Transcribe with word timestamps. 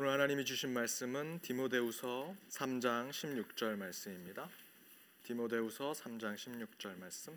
오늘 0.00 0.12
하나님이 0.12 0.44
주신 0.44 0.72
말씀은 0.74 1.40
디모데후서 1.42 2.32
3장 2.50 3.10
16절 3.10 3.76
말씀입니다. 3.76 4.48
디모데후서 5.24 5.90
3장 5.90 6.36
16절 6.36 6.96
말씀. 7.00 7.36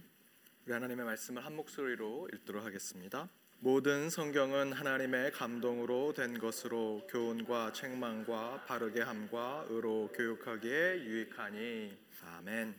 우리 0.67 0.74
하나님의 0.74 1.03
말씀을 1.03 1.43
한 1.43 1.55
목소리로 1.55 2.29
읽도록 2.32 2.63
하겠습니다. 2.63 3.27
모든 3.61 4.11
성경은 4.11 4.74
하나님의 4.74 5.32
감동으로 5.32 6.13
된 6.13 6.37
것으로 6.37 7.08
교훈과 7.09 7.74
책망과 7.74 8.66
바르게 8.68 9.02
함과 9.02 9.66
의로 9.70 10.12
교육하기에 10.14 11.00
유익하니 11.00 11.98
아멘. 12.28 12.75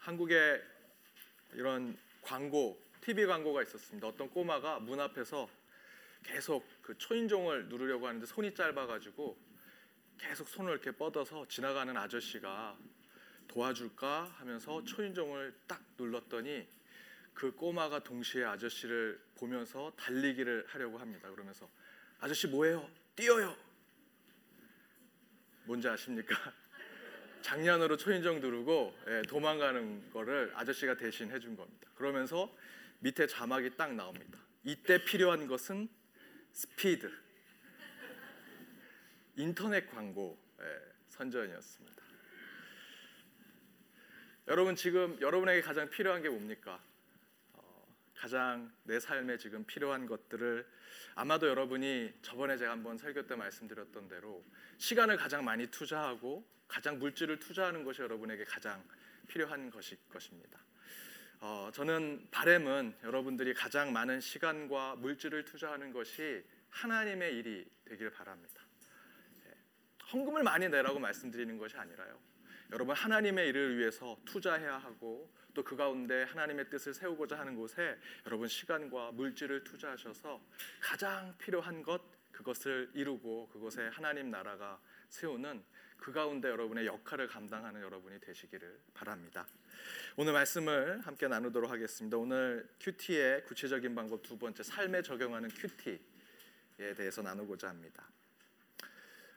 한국에 0.00 0.60
이런 1.54 1.96
광고, 2.20 2.78
TV 3.00 3.24
광고가 3.24 3.62
있었습니다. 3.62 4.06
어떤 4.06 4.28
꼬마가 4.28 4.80
문 4.80 5.00
앞에서 5.00 5.48
계속 6.22 6.66
그 6.82 6.96
초인종을 6.96 7.68
누르려고 7.68 8.06
하는데 8.06 8.24
손이 8.26 8.54
짧아가지고 8.54 9.36
계속 10.18 10.48
손을 10.48 10.72
이렇게 10.72 10.92
뻗어서 10.92 11.46
지나가는 11.48 11.96
아저씨가 11.96 12.76
도와줄까 13.48 14.34
하면서 14.38 14.82
초인종을 14.84 15.54
딱 15.66 15.82
눌렀더니 15.98 16.66
그 17.34 17.54
꼬마가 17.54 18.02
동시에 18.04 18.44
아저씨를 18.44 19.20
보면서 19.36 19.92
달리기를 19.96 20.66
하려고 20.68 20.98
합니다. 20.98 21.30
그러면서 21.30 21.68
아저씨 22.20 22.46
뭐해요? 22.46 22.88
뛰어요. 23.16 23.56
뭔지 25.64 25.88
아십니까? 25.88 26.34
장난으로 27.42 27.96
초인종 27.96 28.40
누르고 28.40 28.96
예, 29.08 29.22
도망가는 29.22 30.10
거를 30.12 30.52
아저씨가 30.54 30.96
대신 30.96 31.30
해준 31.30 31.56
겁니다. 31.56 31.90
그러면서 31.94 32.54
밑에 33.00 33.26
자막이 33.26 33.76
딱 33.76 33.94
나옵니다. 33.94 34.38
이때 34.64 35.04
필요한 35.04 35.48
것은 35.48 35.88
스피드 36.52 37.10
인터넷 39.36 39.90
광고 39.90 40.38
예, 40.60 40.64
선전이었습니다. 41.08 42.02
여러분 44.48 44.76
지금 44.76 45.18
여러분에게 45.20 45.62
가장 45.62 45.88
필요한 45.88 46.20
게 46.22 46.28
뭡니까? 46.28 46.82
어, 47.54 47.96
가장 48.14 48.70
내 48.82 49.00
삶에 49.00 49.38
지금 49.38 49.64
필요한 49.64 50.06
것들을 50.06 50.66
아마도 51.14 51.48
여러분이 51.48 52.12
저번에 52.22 52.56
제가 52.58 52.72
한번 52.72 52.98
설교 52.98 53.26
때 53.26 53.34
말씀드렸던 53.34 54.08
대로 54.08 54.44
시간을 54.78 55.16
가장 55.16 55.44
많이 55.44 55.66
투자하고 55.68 56.46
가장 56.68 56.98
물질을 56.98 57.38
투자하는 57.38 57.84
것이 57.84 58.02
여러분에게 58.02 58.44
가장 58.44 58.82
필요한 59.28 59.70
것일 59.70 59.98
것입니다. 60.10 60.58
어, 61.44 61.68
저는 61.74 62.28
바램은 62.30 62.94
여러분들이 63.02 63.52
가장 63.52 63.92
많은 63.92 64.20
시간과 64.20 64.94
물질을 64.94 65.44
투자하는 65.44 65.92
것이 65.92 66.44
하나님의 66.70 67.34
일이 67.34 67.68
되길 67.84 68.10
바랍니다. 68.10 68.62
예, 69.44 69.50
헌금을 70.12 70.44
많이 70.44 70.68
내라고 70.68 71.00
말씀드리는 71.00 71.58
것이 71.58 71.76
아니라요. 71.76 72.16
여러분 72.70 72.94
하나님의 72.94 73.48
일을 73.48 73.76
위해서 73.76 74.16
투자해야 74.24 74.78
하고 74.78 75.34
또 75.52 75.64
그 75.64 75.76
가운데 75.76 76.22
하나님의 76.22 76.70
뜻을 76.70 76.94
세우고자 76.94 77.38
하는 77.38 77.56
곳에 77.56 77.98
여러분 78.24 78.46
시간과 78.46 79.10
물질을 79.12 79.64
투자하셔서 79.64 80.40
가장 80.80 81.36
필요한 81.38 81.82
것 81.82 82.00
그것을 82.30 82.88
이루고 82.94 83.48
그곳에 83.48 83.88
하나님 83.88 84.30
나라가 84.30 84.80
세우는 85.08 85.62
그 86.02 86.12
가운데 86.12 86.48
여러분의 86.48 86.84
역할을 86.84 87.28
감당하는 87.28 87.80
여러분이 87.80 88.18
되시기를 88.18 88.76
바랍니다. 88.92 89.46
오늘 90.16 90.32
말씀을 90.32 91.00
함께 91.02 91.28
나누도록 91.28 91.70
하겠습니다. 91.70 92.16
오늘 92.16 92.68
큐티의 92.80 93.44
구체적인 93.44 93.94
방법 93.94 94.20
두 94.24 94.36
번째 94.36 94.64
삶에 94.64 95.02
적용하는 95.02 95.48
큐티에 95.50 96.94
대해서 96.96 97.22
나누고자 97.22 97.68
합니다. 97.68 98.02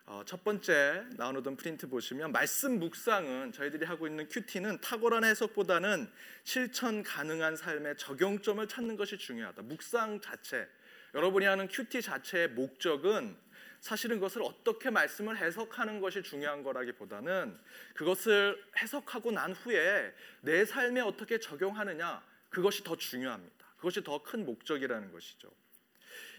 어, 0.07 0.23
첫 0.25 0.43
번째 0.43 1.05
나누던 1.17 1.55
프린트 1.55 1.87
보시면 1.87 2.31
말씀 2.31 2.79
묵상은 2.79 3.51
저희들이 3.51 3.85
하고 3.85 4.07
있는 4.07 4.27
큐티는 4.27 4.81
탁월한 4.81 5.23
해석보다는 5.23 6.11
실천 6.43 7.03
가능한 7.03 7.57
삶의 7.57 7.97
적용점을 7.97 8.67
찾는 8.67 8.95
것이 8.95 9.19
중요하다. 9.19 9.61
묵상 9.61 10.19
자체 10.19 10.67
여러분이 11.13 11.45
하는 11.45 11.67
큐티 11.67 12.01
자체의 12.01 12.49
목적은 12.49 13.37
사실은 13.85 14.15
그것을 14.15 14.41
어떻게 14.41 14.89
말씀을 14.89 15.37
해석하는 15.37 16.01
것이 16.01 16.23
중요한 16.23 16.63
거라기보다는 16.63 17.55
그것을 17.93 18.59
해석하고 18.81 19.29
난 19.29 19.53
후에 19.53 20.11
내 20.41 20.65
삶에 20.65 21.01
어떻게 21.01 21.39
적용하느냐 21.39 22.23
그것이 22.49 22.83
더 22.83 22.95
중요합니다. 22.95 23.67
그것이 23.77 24.03
더 24.03 24.23
큰 24.23 24.43
목적이라는 24.43 25.11
것이죠. 25.11 25.51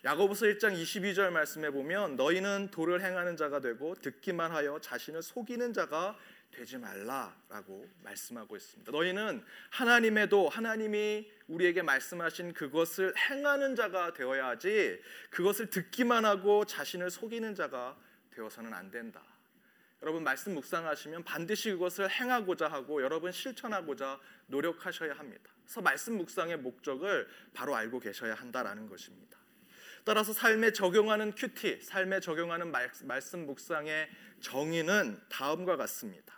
야고보서 0.05 0.47
1장 0.47 0.75
22절 0.75 1.31
말씀에 1.31 1.71
보면 1.71 2.17
너희는 2.17 2.73
도를 2.73 3.01
행하는 3.01 3.37
자가 3.37 3.61
되고 3.61 3.95
듣기만 3.95 4.51
하여 4.51 4.81
자신을 4.81 5.23
속이는 5.23 5.73
자가 5.73 6.19
되지 6.51 6.79
말라라고 6.79 7.89
말씀하고 8.03 8.57
있습니다. 8.57 8.91
너희는 8.91 9.45
하나님의 9.71 10.29
도 10.29 10.49
하나님이 10.49 11.31
우리에게 11.49 11.83
말씀하신 11.83 12.55
그것을 12.55 13.15
행하는 13.17 13.77
자가 13.77 14.12
되어야 14.12 14.47
하지 14.49 15.01
그것을 15.31 15.71
듣기만 15.71 16.25
하고 16.25 16.65
자신을 16.65 17.11
속이는 17.11 17.55
자가 17.55 17.97
되어서는 18.31 18.73
안 18.73 18.91
된다. 18.91 19.23
여러분 20.03 20.23
말씀 20.25 20.55
묵상하시면 20.55 21.25
반드시 21.25 21.71
그것을 21.73 22.11
행하고자 22.11 22.69
하고 22.69 23.03
여러분 23.03 23.33
실천하고자 23.33 24.21
노력하셔야 24.47 25.15
합니다. 25.15 25.51
그래서 25.65 25.81
말씀 25.81 26.17
묵상의 26.19 26.59
목적을 26.59 27.29
바로 27.53 27.75
알고 27.75 28.01
계셔야 28.01 28.35
한다라는 28.35 28.89
것입니다. 28.89 29.39
따라서 30.06 30.33
삶에 30.33 30.72
적용하는 30.72 31.33
큐티, 31.33 31.81
삶에 31.83 32.21
적용하는 32.21 32.71
말씀 33.03 33.44
묵상의 33.44 34.09
정의는 34.41 35.19
다음과 35.28 35.77
같습니다. 35.78 36.33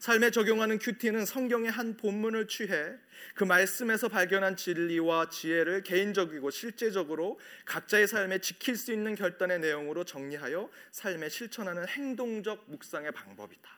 삶에 0.00 0.32
적용하는 0.32 0.80
큐티는 0.80 1.24
성경의 1.24 1.70
한 1.70 1.96
본문을 1.96 2.48
취해 2.48 2.96
그 3.36 3.44
말씀에서 3.44 4.08
발견한 4.08 4.56
진리와 4.56 5.28
지혜를 5.28 5.84
개인적이고 5.84 6.50
실제적으로 6.50 7.38
각자의 7.66 8.08
삶에 8.08 8.40
지킬 8.40 8.76
수 8.76 8.92
있는 8.92 9.14
결단의 9.14 9.60
내용으로 9.60 10.02
정리하여 10.02 10.68
삶에 10.90 11.28
실천하는 11.28 11.86
행동적 11.86 12.68
묵상의 12.68 13.12
방법이다. 13.12 13.70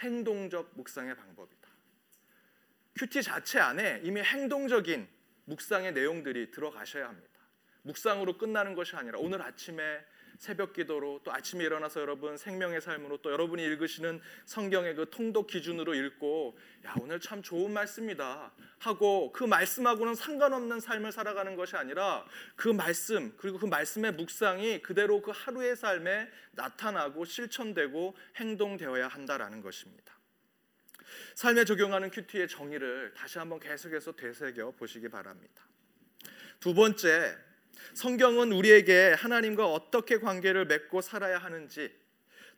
행동적 0.00 0.72
묵상의 0.74 1.16
방법이다. 1.16 1.68
큐티 2.96 3.22
자체 3.22 3.60
안에 3.60 4.02
이미 4.04 4.20
행동적인 4.20 5.08
묵상의 5.46 5.94
내용들이 5.94 6.50
들어가셔야 6.50 7.08
합니다. 7.08 7.37
묵상으로 7.82 8.38
끝나는 8.38 8.74
것이 8.74 8.96
아니라 8.96 9.18
오늘 9.18 9.42
아침에 9.42 10.04
새벽 10.38 10.72
기도로 10.72 11.20
또 11.24 11.32
아침에 11.32 11.64
일어나서 11.64 12.00
여러분 12.00 12.36
생명의 12.36 12.80
삶으로 12.80 13.16
또 13.18 13.32
여러분이 13.32 13.62
읽으시는 13.64 14.20
성경의 14.46 14.94
그 14.94 15.10
통독 15.10 15.48
기준으로 15.48 15.94
읽고 15.94 16.56
야 16.86 16.94
오늘 17.00 17.18
참 17.18 17.42
좋은 17.42 17.72
말씀이다 17.72 18.52
하고 18.78 19.32
그 19.32 19.42
말씀하고는 19.42 20.14
상관없는 20.14 20.78
삶을 20.78 21.10
살아가는 21.10 21.56
것이 21.56 21.76
아니라 21.76 22.24
그 22.54 22.68
말씀 22.68 23.36
그리고 23.36 23.58
그 23.58 23.66
말씀의 23.66 24.12
묵상이 24.12 24.80
그대로 24.80 25.20
그 25.20 25.32
하루의 25.34 25.74
삶에 25.74 26.30
나타나고 26.52 27.24
실천되고 27.24 28.16
행동되어야 28.36 29.08
한다라는 29.08 29.60
것입니다. 29.60 30.16
삶에 31.34 31.64
적용하는 31.64 32.10
큐티의 32.10 32.46
정의를 32.46 33.12
다시 33.14 33.38
한번 33.38 33.58
계속해서 33.58 34.12
되새겨 34.12 34.72
보시기 34.72 35.08
바랍니다. 35.08 35.64
두 36.60 36.74
번째 36.74 37.36
성경은 37.94 38.52
우리에게 38.52 39.14
하나님과 39.18 39.66
어떻게 39.72 40.18
관계를 40.18 40.66
맺고 40.66 41.00
살아야 41.00 41.38
하는지 41.38 41.90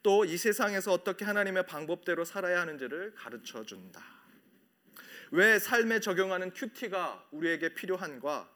또 0.02 0.24
이 0.24 0.36
세상에서 0.36 0.92
어떻게 0.92 1.24
하나님의 1.24 1.66
방법대로 1.66 2.24
살아야 2.24 2.60
하는지를 2.62 3.14
가르쳐 3.14 3.64
준다. 3.64 4.02
왜 5.30 5.58
삶에 5.58 6.00
적용하는 6.00 6.52
큐티가 6.52 7.28
우리에게 7.30 7.74
필요한가? 7.74 8.50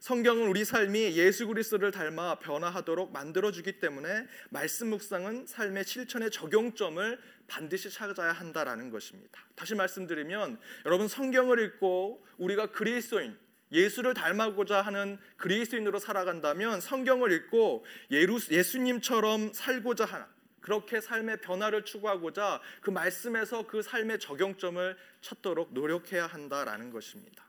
성경은 0.00 0.48
우리 0.48 0.64
삶이 0.64 1.16
예수 1.16 1.46
그리스도를 1.46 1.92
닮아 1.92 2.40
변화하도록 2.40 3.12
만들어 3.12 3.52
주기 3.52 3.78
때문에 3.78 4.26
말씀 4.50 4.90
묵상은 4.90 5.46
삶의 5.46 5.84
실천의 5.84 6.30
적용점을 6.32 7.20
반드시 7.46 7.88
찾아야 7.88 8.32
한다라는 8.32 8.90
것입니다. 8.90 9.40
다시 9.54 9.74
말씀드리면 9.76 10.58
여러분 10.86 11.06
성경을 11.06 11.60
읽고 11.60 12.26
우리가 12.38 12.72
그리스도인 12.72 13.38
예수를 13.72 14.14
닮아고자 14.14 14.82
하는 14.82 15.18
그리스도인으로 15.36 15.98
살아간다면 15.98 16.80
성경을 16.80 17.32
읽고 17.32 17.84
예수님처럼 18.10 19.52
살고자 19.52 20.04
하는 20.04 20.26
그렇게 20.60 21.00
삶의 21.00 21.40
변화를 21.40 21.84
추구하고자 21.84 22.60
그 22.80 22.90
말씀에서 22.90 23.66
그 23.66 23.82
삶의 23.82 24.20
적용점을 24.20 24.96
찾도록 25.20 25.72
노력해야 25.72 26.26
한다라는 26.26 26.90
것입니다. 26.90 27.44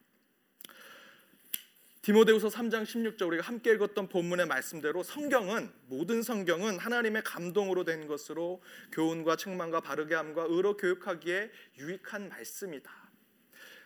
디모데후서 2.02 2.50
3장 2.50 2.84
16절 2.84 3.28
우리가 3.28 3.44
함께 3.44 3.72
읽었던 3.72 4.10
본문의 4.10 4.46
말씀대로 4.46 5.04
성경은 5.04 5.72
모든 5.88 6.22
성경은 6.22 6.78
하나님의 6.78 7.24
감동으로 7.24 7.86
된 7.86 8.08
것으로 8.08 8.62
교훈과 8.92 9.38
책망과 9.38 9.80
바르게 9.80 10.14
함과 10.14 10.48
의로 10.50 10.76
교육하기에 10.76 11.50
유익한 11.78 12.28
말씀이다. 12.28 12.92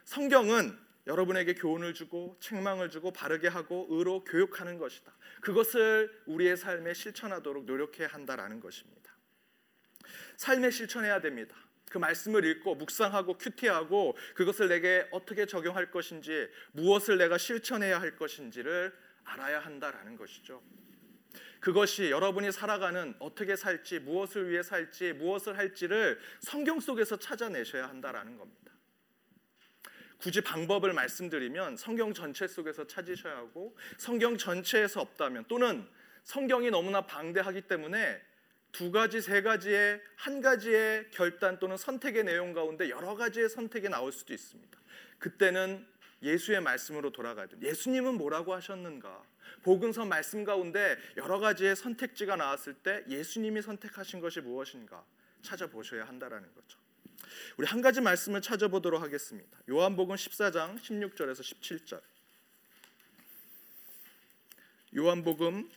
성경은 0.05 0.86
여러분에게 1.07 1.53
교훈을 1.55 1.93
주고 1.93 2.37
책망을 2.39 2.89
주고 2.89 3.11
바르게 3.11 3.47
하고 3.47 3.87
의로 3.89 4.23
교육하는 4.23 4.77
것이다. 4.77 5.11
그것을 5.41 6.11
우리의 6.25 6.57
삶에 6.57 6.93
실천하도록 6.93 7.65
노력해야 7.65 8.07
한다라는 8.07 8.59
것입니다. 8.59 9.15
삶에 10.35 10.69
실천해야 10.69 11.21
됩니다. 11.21 11.55
그 11.89 11.97
말씀을 11.97 12.43
읽고 12.45 12.75
묵상하고 12.75 13.37
큐티하고 13.37 14.17
그것을 14.35 14.67
내게 14.67 15.07
어떻게 15.11 15.45
적용할 15.45 15.89
것인지 15.89 16.49
무엇을 16.73 17.17
내가 17.17 17.37
실천해야 17.37 18.01
할 18.01 18.17
것인지를 18.17 18.93
알아야 19.23 19.59
한다라는 19.59 20.17
것이죠. 20.17 20.61
그것이 21.61 22.11
여러분이 22.11 22.51
살아가는 22.51 23.15
어떻게 23.19 23.55
살지 23.55 23.99
무엇을 23.99 24.49
위해 24.49 24.61
살지 24.61 25.13
무엇을 25.13 25.57
할지를 25.57 26.19
성경 26.41 26.79
속에서 26.79 27.17
찾아내셔야 27.17 27.87
한다라는 27.87 28.37
겁니다. 28.37 28.66
굳이 30.19 30.41
방법을 30.41 30.93
말씀드리면 30.93 31.77
성경 31.77 32.13
전체 32.13 32.47
속에서 32.47 32.87
찾으셔야 32.87 33.37
하고 33.37 33.75
성경 33.97 34.37
전체에서 34.37 35.01
없다면 35.01 35.45
또는 35.47 35.87
성경이 36.23 36.69
너무나 36.71 37.05
방대하기 37.05 37.61
때문에 37.61 38.21
두 38.71 38.91
가지 38.91 39.21
세 39.21 39.41
가지의 39.41 40.01
한 40.15 40.41
가지의 40.41 41.09
결단 41.11 41.57
또는 41.59 41.77
선택의 41.77 42.23
내용 42.23 42.53
가운데 42.53 42.89
여러 42.89 43.15
가지의 43.15 43.49
선택이 43.49 43.89
나올 43.89 44.11
수도 44.11 44.33
있습니다. 44.33 44.77
그때는 45.19 45.85
예수의 46.21 46.61
말씀으로 46.61 47.11
돌아가야 47.11 47.47
돼. 47.47 47.57
예수님은 47.61 48.15
뭐라고 48.15 48.53
하셨는가? 48.53 49.23
복음서 49.63 50.05
말씀 50.05 50.43
가운데 50.43 50.97
여러 51.15 51.39
가지의 51.39 51.75
선택지가 51.75 52.35
나왔을 52.35 52.73
때 52.73 53.03
예수님이 53.07 53.61
선택하신 53.61 54.19
것이 54.19 54.41
무엇인가 54.41 55.03
찾아보셔야 55.41 56.05
한다라는 56.05 56.53
거죠. 56.53 56.79
우리 57.57 57.67
한 57.67 57.81
가지 57.81 58.01
말씀을 58.01 58.41
찾아보도록 58.41 59.01
하겠습니다. 59.01 59.59
요한복음 59.69 60.15
14장 60.15 60.79
16절에서 60.79 61.41
17절. 61.41 62.01
요한복음 64.95 65.69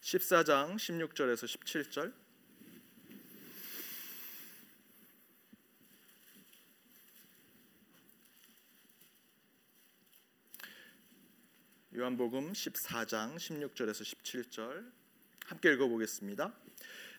14장 0.00 0.76
16절에서 0.76 1.44
17절. 1.46 2.22
요한복음 11.94 12.52
14장 12.52 13.36
16절에서 13.36 14.02
17절 14.02 14.90
함께 15.44 15.72
읽어보겠습니다. 15.74 16.52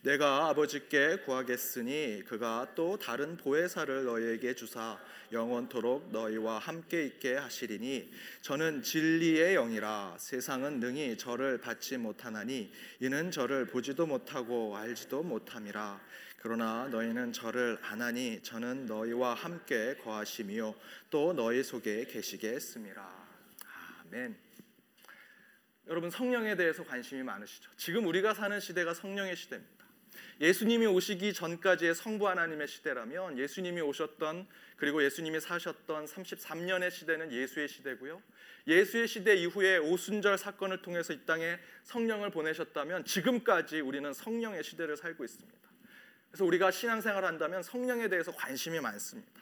내가 0.03 0.49
아버지께 0.49 1.19
구하겠으니 1.19 2.23
그가 2.27 2.67
또 2.75 2.97
다른 2.97 3.37
보혜사를 3.37 4.03
너희에게 4.03 4.53
주사 4.53 4.99
영원토록 5.31 6.11
너희와 6.11 6.59
함께 6.59 7.05
있게 7.05 7.35
하시리니 7.37 8.11
저는 8.41 8.83
진리의 8.83 9.53
영이라 9.53 10.17
세상은 10.19 10.81
능히 10.81 11.17
저를 11.17 11.57
받지 11.57 11.97
못하나니 11.97 12.69
이는 12.99 13.31
저를 13.31 13.65
보지도 13.65 14.05
못하고 14.05 14.75
알지도 14.75 15.23
못함이라 15.23 16.01
그러나 16.39 16.89
너희는 16.91 17.31
저를 17.31 17.79
아나니 17.81 18.43
저는 18.43 18.87
너희와 18.87 19.35
함께 19.35 19.95
거하시며 20.03 20.75
또 21.11 21.31
너희 21.31 21.63
속에 21.63 22.05
했음이라 22.11 23.27
아멘. 24.01 24.35
여러분 25.87 26.09
성령에 26.09 26.57
대해서 26.57 26.83
관심이 26.83 27.23
많으시죠? 27.23 27.71
지금 27.77 28.05
우리가 28.05 28.33
사는 28.33 28.59
시대가 28.59 28.93
성령의 28.93 29.37
시대입니다. 29.37 29.82
예수님이 30.41 30.85
오시기 30.87 31.33
전까지의 31.33 31.95
성부 31.95 32.27
하나님의 32.27 32.67
시대라면 32.67 33.37
예수님이 33.37 33.81
오셨던 33.81 34.47
그리고 34.77 35.03
예수님이 35.03 35.39
사셨던 35.39 36.05
33년의 36.05 36.91
시대는 36.91 37.31
예수의 37.31 37.67
시대고요. 37.67 38.21
예수의 38.67 39.07
시대 39.07 39.35
이후에 39.35 39.77
오순절 39.77 40.37
사건을 40.37 40.81
통해서 40.81 41.13
이 41.13 41.25
땅에 41.25 41.59
성령을 41.83 42.31
보내셨다면 42.31 43.05
지금까지 43.05 43.81
우리는 43.81 44.11
성령의 44.13 44.63
시대를 44.63 44.97
살고 44.97 45.23
있습니다. 45.23 45.59
그래서 46.31 46.45
우리가 46.45 46.71
신앙생활을 46.71 47.27
한다면 47.27 47.61
성령에 47.61 48.07
대해서 48.07 48.31
관심이 48.31 48.79
많습니다. 48.79 49.41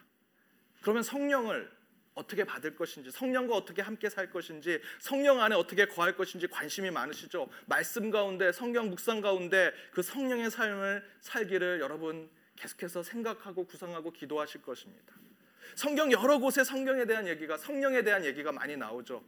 그러면 0.81 1.03
성령을 1.03 1.71
어떻게 2.13 2.43
받을 2.43 2.75
것인지 2.75 3.11
성령과 3.11 3.55
어떻게 3.55 3.81
함께 3.81 4.09
살 4.09 4.29
것인지 4.29 4.81
성령 4.99 5.41
안에 5.41 5.55
어떻게 5.55 5.85
거할 5.85 6.15
것인지 6.15 6.47
관심이 6.47 6.91
많으시죠. 6.91 7.49
말씀 7.65 8.11
가운데 8.11 8.51
성경 8.51 8.89
묵상 8.89 9.21
가운데 9.21 9.71
그 9.91 10.01
성령의 10.01 10.51
삶을 10.51 11.03
살기를 11.21 11.79
여러분 11.79 12.29
계속해서 12.55 13.03
생각하고 13.03 13.65
구상하고 13.65 14.11
기도하실 14.11 14.61
것입니다. 14.61 15.15
성경 15.75 16.11
여러 16.11 16.37
곳에 16.37 16.63
성경에 16.63 17.05
대한 17.05 17.27
얘기가 17.27 17.57
성령에 17.57 18.03
대한 18.03 18.25
얘기가 18.25 18.51
많이 18.51 18.75
나오죠. 18.75 19.23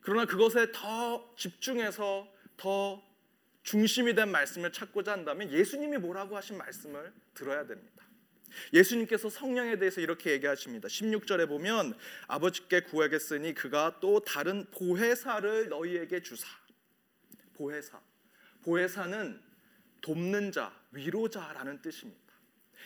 그러나 0.00 0.26
그것에 0.26 0.72
더 0.72 1.32
집중해서 1.36 2.28
더 2.56 3.02
중심이 3.62 4.14
된 4.14 4.30
말씀을 4.30 4.72
찾고자 4.72 5.12
한다면 5.12 5.50
예수님이 5.50 5.96
뭐라고 5.98 6.36
하신 6.36 6.58
말씀을 6.58 7.12
들어야 7.32 7.66
됩니다. 7.66 8.03
예수님께서 8.72 9.28
성령에 9.28 9.78
대해서 9.78 10.00
이렇게 10.00 10.32
얘기하십니다. 10.32 10.88
16절에 10.88 11.48
보면 11.48 11.94
아버지께 12.26 12.80
구하겠으니 12.80 13.54
그가 13.54 13.98
또 14.00 14.20
다른 14.20 14.66
보혜사를 14.70 15.68
너희에게 15.68 16.22
주사. 16.22 16.46
보혜사. 17.54 18.00
보혜사는 18.62 19.40
돕는 20.00 20.52
자, 20.52 20.74
위로자라는 20.92 21.82
뜻입니다. 21.82 22.20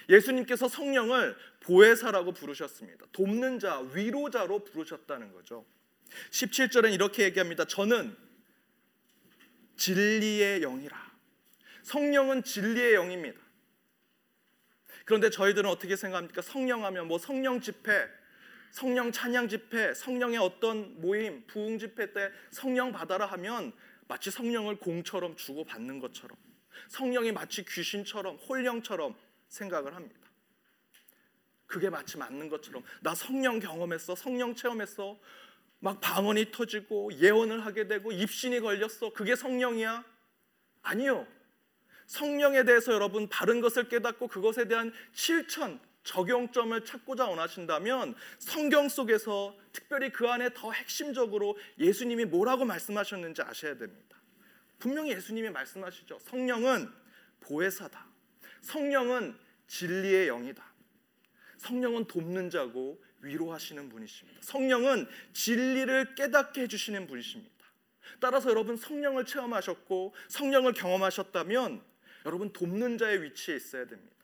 예수님께서 0.09 0.69
성령을 0.69 1.37
보혜사라고 1.61 2.32
부르셨습니다. 2.32 3.06
돕는 3.12 3.59
자, 3.59 3.81
위로자로 3.81 4.65
부르셨다는 4.65 5.32
거죠. 5.32 5.67
17절은 6.31 6.93
이렇게 6.94 7.25
얘기합니다. 7.25 7.65
저는 7.65 8.17
진리의 9.76 10.61
영이라. 10.61 10.97
성령은 11.82 12.43
진리의 12.43 12.94
영입니다. 12.94 13.41
그런데 15.08 15.31
저희들은 15.31 15.70
어떻게 15.70 15.96
생각합니까? 15.96 16.43
성령하면 16.43 17.08
뭐 17.08 17.16
성령 17.16 17.62
집회, 17.62 18.06
성령 18.70 19.10
찬양 19.10 19.49
집회, 19.49 19.94
성령의 19.94 20.37
어떤 20.37 21.00
모임, 21.00 21.46
부흥 21.46 21.78
집회 21.78 22.12
때 22.12 22.31
성령 22.50 22.93
받아라 22.93 23.25
하면 23.25 23.72
마치 24.06 24.31
성령을 24.31 24.76
공처럼 24.76 25.34
주고 25.34 25.64
받는 25.64 26.00
것처럼 26.00 26.37
성령이 26.88 27.32
마치 27.32 27.64
귀신처럼 27.64 28.37
홀령처럼 28.37 29.16
생각을 29.49 29.96
합니다. 29.96 30.28
그게 31.64 31.88
마치 31.88 32.19
맞는 32.19 32.50
것처럼 32.50 32.82
나 33.00 33.14
성령 33.14 33.60
경험했어, 33.60 34.14
성령 34.14 34.55
체험했어, 34.55 35.19
막 35.78 36.02
방언이 36.02 36.50
터지고 36.52 37.14
예언을 37.14 37.64
하게 37.64 37.88
되고 37.88 38.12
입신이 38.12 38.60
걸렸어. 38.60 39.14
그게 39.14 39.34
성령이야? 39.37 40.05
아니요. 40.82 41.26
성령에 42.08 42.65
대해서 42.65 42.93
여러분 42.93 43.29
바른 43.29 43.60
것을 43.60 43.88
깨닫고 43.88 44.29
그것에 44.29 44.67
대한 44.67 44.93
실천, 45.12 45.79
적용점을 46.05 46.84
찾고자 46.84 47.27
원하신다면 47.27 48.15
성경 48.38 48.88
속에서 48.88 49.55
특별히 49.72 50.10
그 50.10 50.27
안에 50.27 50.50
더 50.55 50.72
핵심적으로 50.72 51.56
예수님이 51.79 52.24
뭐라고 52.24 52.65
말씀하셨는지 52.65 53.43
아셔야 53.43 53.77
됩니다. 53.77 54.17
분명히 54.79 55.10
예수님이 55.12 55.50
말씀하시죠. 55.50 56.19
성령은 56.20 56.91
보혜사다. 57.41 58.06
성령은 58.62 59.36
진리의 59.67 60.29
영이다. 60.29 60.65
성령은 61.58 62.06
돕는 62.06 62.48
자고 62.48 63.03
위로하시는 63.20 63.88
분이십니다. 63.91 64.41
성령은 64.43 65.06
진리를 65.34 66.15
깨닫게 66.15 66.62
해주시는 66.62 67.06
분이십니다. 67.06 67.55
따라서 68.20 68.48
여러분 68.48 68.77
성령을 68.77 69.27
체험하셨고 69.27 70.15
성령을 70.29 70.72
경험하셨다면 70.72 71.82
여러분 72.27 72.53
돕는 72.53 72.98
자의 72.98 73.22
위치에 73.22 73.56
있어야 73.56 73.87
됩니다. 73.87 74.17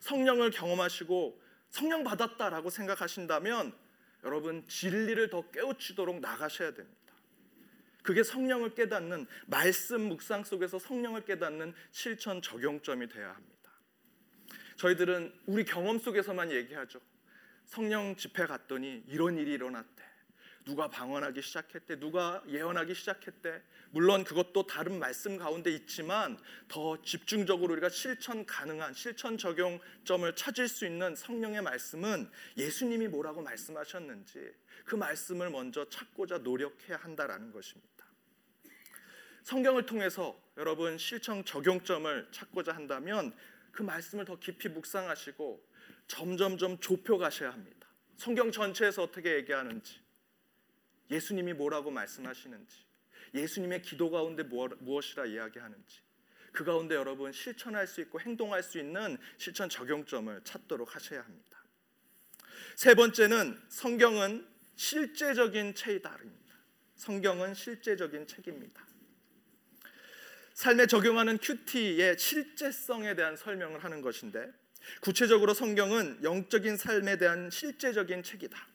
성령을 0.00 0.50
경험하시고 0.50 1.40
성령 1.70 2.04
받았다라고 2.04 2.70
생각하신다면 2.70 3.72
여러분 4.24 4.66
진리를 4.66 5.30
더 5.30 5.48
깨우치도록 5.50 6.20
나가셔야 6.20 6.72
됩니다. 6.72 6.98
그게 8.02 8.22
성령을 8.22 8.74
깨닫는 8.74 9.26
말씀 9.46 10.00
묵상 10.08 10.44
속에서 10.44 10.78
성령을 10.78 11.24
깨닫는 11.24 11.74
실천 11.90 12.40
적용점이 12.40 13.08
되어야 13.08 13.34
합니다. 13.34 13.72
저희들은 14.76 15.34
우리 15.46 15.64
경험 15.64 15.98
속에서만 15.98 16.52
얘기하죠. 16.52 17.00
성령 17.66 18.16
집회 18.16 18.46
갔더니 18.46 19.04
이런 19.08 19.36
일이 19.36 19.52
일어났대. 19.52 20.07
누가 20.68 20.86
방언하기 20.86 21.40
시작했대. 21.40 21.98
누가 21.98 22.42
예언하기 22.46 22.94
시작했대. 22.94 23.62
물론 23.90 24.22
그것도 24.22 24.66
다른 24.66 24.98
말씀 24.98 25.38
가운데 25.38 25.70
있지만 25.70 26.38
더 26.68 27.00
집중적으로 27.00 27.72
우리가 27.72 27.88
실천 27.88 28.44
가능한 28.44 28.92
실천 28.92 29.38
적용점을 29.38 30.36
찾을 30.36 30.68
수 30.68 30.84
있는 30.84 31.16
성령의 31.16 31.62
말씀은 31.62 32.30
예수님이 32.58 33.08
뭐라고 33.08 33.40
말씀하셨는지 33.40 34.52
그 34.84 34.94
말씀을 34.94 35.48
먼저 35.48 35.88
찾고자 35.88 36.38
노력해야 36.38 36.98
한다라는 36.98 37.50
것입니다. 37.50 38.04
성경을 39.44 39.86
통해서 39.86 40.38
여러분 40.58 40.98
실천 40.98 41.46
적용점을 41.46 42.28
찾고자 42.30 42.74
한다면 42.74 43.34
그 43.72 43.82
말씀을 43.82 44.26
더 44.26 44.38
깊이 44.38 44.68
묵상하시고 44.68 45.66
점점점 46.08 46.78
좁혀 46.78 47.16
가셔야 47.16 47.52
합니다. 47.52 47.88
성경 48.18 48.52
전체에서 48.52 49.04
어떻게 49.04 49.36
얘기하는지, 49.36 50.00
예수님이 51.10 51.52
뭐라고 51.54 51.90
말씀하시는지, 51.90 52.76
예수님의 53.34 53.82
기도 53.82 54.10
가운데 54.10 54.42
무엇이라 54.42 55.26
이야기하는지, 55.26 56.00
그 56.52 56.64
가운데 56.64 56.94
여러분 56.94 57.32
실천할 57.32 57.86
수 57.86 58.00
있고 58.00 58.20
행동할 58.20 58.62
수 58.62 58.78
있는 58.78 59.18
실천 59.36 59.68
적용점을 59.68 60.40
찾도록 60.44 60.94
하셔야 60.94 61.22
합니다. 61.22 61.64
세 62.74 62.94
번째는 62.94 63.60
성경은 63.68 64.46
실제적인 64.76 65.74
책이다입니다. 65.74 66.54
성경은 66.96 67.54
실제적인 67.54 68.26
책입니다. 68.26 68.86
삶에 70.54 70.86
적용하는 70.86 71.38
큐티의 71.38 72.18
실제성에 72.18 73.14
대한 73.14 73.36
설명을 73.36 73.84
하는 73.84 74.02
것인데 74.02 74.52
구체적으로 75.00 75.54
성경은 75.54 76.24
영적인 76.24 76.76
삶에 76.76 77.18
대한 77.18 77.50
실제적인 77.50 78.24
책이다. 78.24 78.66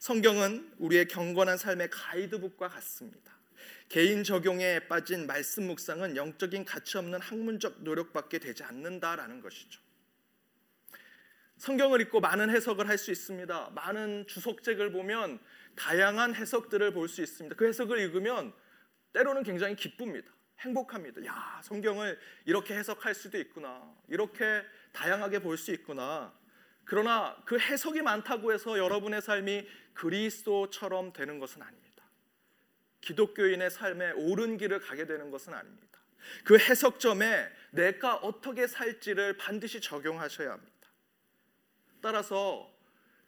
성경은 0.00 0.74
우리의 0.78 1.08
경건한 1.08 1.58
삶의 1.58 1.90
가이드북과 1.90 2.68
같습니다. 2.68 3.32
개인 3.88 4.24
적용에 4.24 4.88
빠진 4.88 5.26
말씀 5.26 5.66
묵상은 5.66 6.16
영적인 6.16 6.64
가치 6.64 6.98
없는 6.98 7.20
학문적 7.20 7.82
노력밖에 7.82 8.38
되지 8.38 8.62
않는다라는 8.62 9.40
것이죠. 9.40 9.80
성경을 11.56 12.00
읽고 12.02 12.20
많은 12.20 12.50
해석을 12.50 12.88
할 12.88 12.98
수 12.98 13.10
있습니다. 13.12 13.70
많은 13.74 14.26
주석책을 14.26 14.92
보면 14.92 15.38
다양한 15.76 16.34
해석들을 16.34 16.92
볼 16.92 17.08
수 17.08 17.22
있습니다. 17.22 17.56
그 17.56 17.66
해석을 17.66 17.98
읽으면 18.00 18.52
때로는 19.12 19.44
굉장히 19.44 19.76
기쁩니다. 19.76 20.32
행복합니다. 20.60 21.24
야, 21.26 21.60
성경을 21.62 22.18
이렇게 22.44 22.74
해석할 22.74 23.14
수도 23.14 23.38
있구나. 23.38 23.94
이렇게 24.08 24.62
다양하게 24.92 25.40
볼 25.40 25.56
수 25.56 25.72
있구나. 25.72 26.32
그러나 26.84 27.36
그 27.44 27.58
해석이 27.58 28.02
많다고 28.02 28.52
해서 28.52 28.78
여러분의 28.78 29.22
삶이 29.22 29.66
그리스도처럼 29.94 31.12
되는 31.12 31.38
것은 31.38 31.62
아닙니다. 31.62 32.04
기독교인의 33.00 33.70
삶에 33.70 34.12
옳은 34.12 34.56
길을 34.56 34.80
가게 34.80 35.06
되는 35.06 35.30
것은 35.30 35.54
아닙니다. 35.54 35.98
그 36.44 36.58
해석점에 36.58 37.48
내가 37.70 38.16
어떻게 38.16 38.66
살지를 38.66 39.36
반드시 39.36 39.80
적용하셔야 39.80 40.52
합니다. 40.52 40.72
따라서 42.00 42.72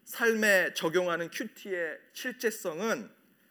삶에 0.05 0.73
적용하는 0.75 1.31
큐티의 1.31 1.99
실제성은 2.13 3.11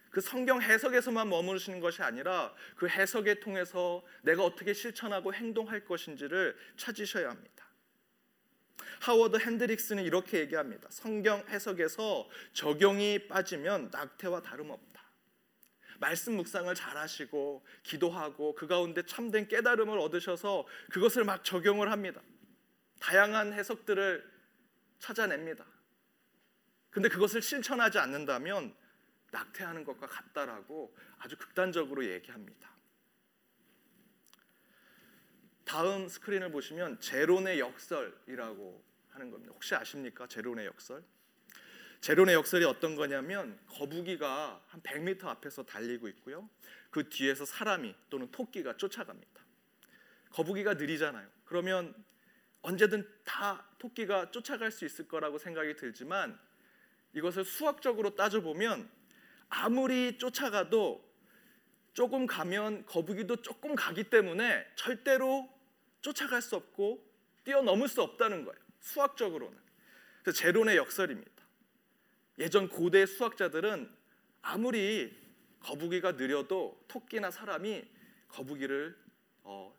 그 0.10 0.22
성경 0.22 0.62
해석에서만 0.62 1.28
머무르시는 1.30 1.82
것이 1.82 2.02
아니라 2.02 2.54
그 2.78 2.88
해석에 2.88 3.42
통해서 3.42 4.02
내가 4.22 4.46
어떻게 4.46 4.74
실천하고 4.74 5.34
행동할 5.34 5.84
것인지를 5.84 6.58
찾으셔야 6.78 7.30
합니다. 7.30 7.55
하워드 9.02 9.38
핸드릭스는 9.38 10.04
이렇게 10.04 10.40
얘기합니다. 10.40 10.88
성경 10.92 11.44
해석에서 11.50 12.28
적용이 12.54 13.28
빠지면 13.28 13.90
낙태와 13.92 14.42
다름없다. 14.42 15.04
말씀 16.00 16.36
묵상을 16.36 16.74
잘 16.76 16.98
하시고 16.98 17.66
기도하고 17.84 18.56
그 18.56 18.68
가운데 18.68 19.04
참된 19.04 19.48
깨달음을 19.48 19.98
얻으셔서 20.00 20.66
그것을 20.92 21.24
막 21.24 21.44
적용을 21.44 21.92
합니다. 21.92 22.22
다양한 23.00 23.54
해석들을 23.54 24.30
찾아냅니다. 25.00 25.66
근데 26.90 27.10
그것을 27.10 27.42
실천하지 27.42 28.00
않는다면 28.00 28.76
낙태하는 29.32 29.84
것과 29.84 30.08
같다라고 30.08 30.96
아주 31.20 31.38
극단적으로 31.38 32.06
얘기합니다. 32.06 32.75
다음 35.66 36.08
스크린을 36.08 36.52
보시면 36.52 37.00
제론의 37.00 37.60
역설이라고 37.60 38.84
하는 39.10 39.32
겁니다. 39.32 39.52
혹시 39.54 39.76
아십니까? 39.76 40.28
제론의 40.28 40.68
역설? 40.68 41.04
제론의 42.02 42.36
역설이 42.36 42.64
어떤 42.66 42.96
거냐면 42.96 43.58
거북이가 43.68 44.62
한 44.68 44.82
100m 44.82 45.26
앞에서 45.26 45.64
달리고 45.64 46.08
있고요. 46.10 46.48
그 46.92 47.10
뒤에서 47.10 47.46
사람이 47.46 47.96
또는 48.10 48.30
토끼가 48.32 48.78
쫓아갑니다. 48.78 49.42
거북이가 50.30 50.76
느리잖아요. 50.76 51.28
그러면 51.46 51.96
언제든 52.62 53.10
다 53.24 53.66
토끼가 53.80 54.32
쫓아갈 54.32 54.72
수 54.72 54.86
있을 54.86 55.08
거라고 55.08 55.40
생각이 55.40 55.76
들지만 55.76 56.38
이것을 57.14 57.44
수학적으로 57.44 58.16
따져보면 58.16 58.90
아무리 59.50 60.18
쫓아가도 60.18 61.04
조금 61.94 62.28
가면 62.28 62.86
거북이도 62.86 63.38
조금 63.38 63.74
가기 63.74 64.06
때문에 64.06 64.68
절대로 64.76 65.55
쫓아갈 66.06 66.42
수 66.44 66.56
없고 66.56 67.04
뛰어넘을 67.44 67.88
수 67.88 68.02
없다는 68.04 68.46
거예요. 68.46 68.60
수학적으로는. 68.80 69.58
그래서 70.22 70.38
제론의 70.38 70.78
역설입니다. 70.78 71.32
예전 72.38 72.70
고대 72.70 73.08
수학자들은 73.08 73.92
아무리 74.44 75.16
거북이가 75.62 76.12
느려도 76.14 76.84
토끼나 76.88 77.32
사람이 77.32 77.84
거북이를 78.28 78.96
어, 79.42 79.76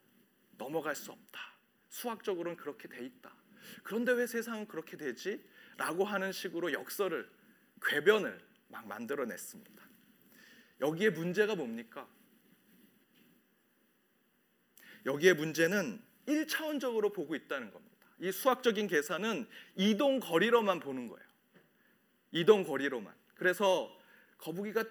넘어갈 0.59 0.97
수 0.97 1.13
없다. 1.13 1.41
수학적으로는 1.91 2.57
그렇게 2.57 2.89
돼 2.89 3.05
있다. 3.05 3.33
그런데 3.85 4.13
왜 4.13 4.27
세상은 4.27 4.67
그렇게 4.67 4.97
되지? 4.97 5.45
라고 5.77 6.05
하는 6.05 6.33
식으로 6.33 6.73
역설을 6.73 7.31
궤변을 7.85 8.41
막 8.69 8.87
만들어냈습니다. 8.89 9.85
여기에 10.81 11.11
문제가 11.11 11.55
뭡니까? 11.55 12.09
여기에 15.05 15.35
문제는 15.35 16.07
1차원적으로 16.27 17.13
보고 17.13 17.35
있다는 17.35 17.71
겁니다. 17.71 17.97
이 18.21 18.33
수학적인 18.33 18.89
계산은 18.89 19.47
이동 19.77 20.21
거리로만 20.21 20.81
보는 20.81 21.09
거예요. 21.09 21.27
이동 22.33 22.65
거리로만. 22.65 23.15
그래서 23.35 23.95
거북이가 24.39 24.85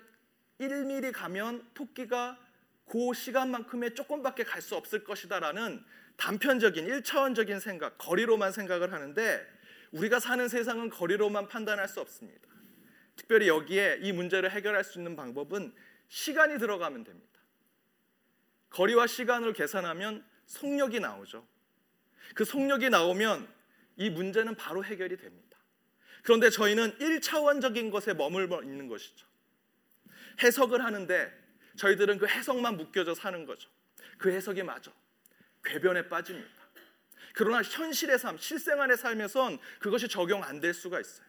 1mm 0.60 1.12
가면 1.14 1.68
토끼가 1.74 2.40
그 2.86 3.14
시간만큼의 3.14 3.96
조금밖에 3.96 4.44
갈 4.44 4.62
수 4.62 4.76
없을 4.76 5.04
것이다라는 5.04 5.84
단편적인 6.18 6.88
1차원적인 6.88 7.60
생각, 7.60 7.98
거리로만 7.98 8.52
생각을 8.52 8.94
하는데 8.94 9.46
우리가 9.92 10.20
사는 10.20 10.48
세상은 10.48 10.90
거리로만 10.90 11.48
판단할 11.48 11.88
수 11.88 12.00
없습니다. 12.00 12.48
특별히 13.16 13.48
여기에 13.48 14.00
이 14.02 14.12
문제를 14.12 14.52
해결할 14.52 14.84
수 14.84 15.00
있는 15.00 15.16
방법은 15.16 15.74
시간이 16.08 16.60
들어가면 16.60 17.04
됩니다. 17.04 17.40
거리와 18.70 19.08
시간을 19.08 19.54
계산하면 19.54 20.24
속력이 20.46 21.00
나오죠. 21.00 21.48
그 22.34 22.46
속력이 22.46 22.90
나오면 22.90 23.48
이 23.98 24.10
문제는 24.10 24.56
바로 24.56 24.84
해결이 24.84 25.18
됩니다. 25.18 25.58
그런데 26.24 26.50
저희는 26.50 26.98
1차원적인 26.98 27.92
것에 27.92 28.14
머물러 28.14 28.64
있는 28.64 28.88
것이죠. 28.88 29.28
해석을 30.42 30.84
하는데 30.84 31.32
저희들은 31.78 32.18
그 32.18 32.28
해석만 32.28 32.78
묶여져 32.78 33.14
사는 33.16 33.46
거죠. 33.46 33.70
그 34.18 34.32
해석이 34.32 34.64
맞아. 34.64 34.92
궤변에 35.64 36.08
빠집니다. 36.10 36.50
그러나 37.34 37.62
현실의 37.62 38.18
삶, 38.18 38.38
실생활의 38.38 38.98
삶에선 38.98 39.60
그것이 39.80 40.08
적용 40.08 40.44
안 40.44 40.60
될 40.62 40.74
수가 40.74 41.00
있어요. 41.00 41.28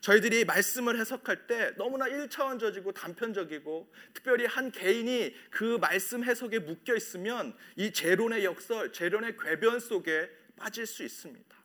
저희들이 0.00 0.44
말씀을 0.44 0.98
해석할 0.98 1.46
때 1.46 1.74
너무나 1.76 2.06
1차원적이고 2.06 2.94
단편적이고 2.94 3.92
특별히 4.14 4.46
한 4.46 4.70
개인이 4.70 5.34
그 5.50 5.78
말씀 5.80 6.24
해석에 6.24 6.58
묶여 6.60 6.94
있으면 6.94 7.54
이 7.76 7.92
제론의 7.92 8.44
역설, 8.44 8.92
제론의 8.92 9.36
궤변 9.36 9.78
속에 9.78 10.30
빠질 10.56 10.86
수 10.86 11.02
있습니다. 11.04 11.56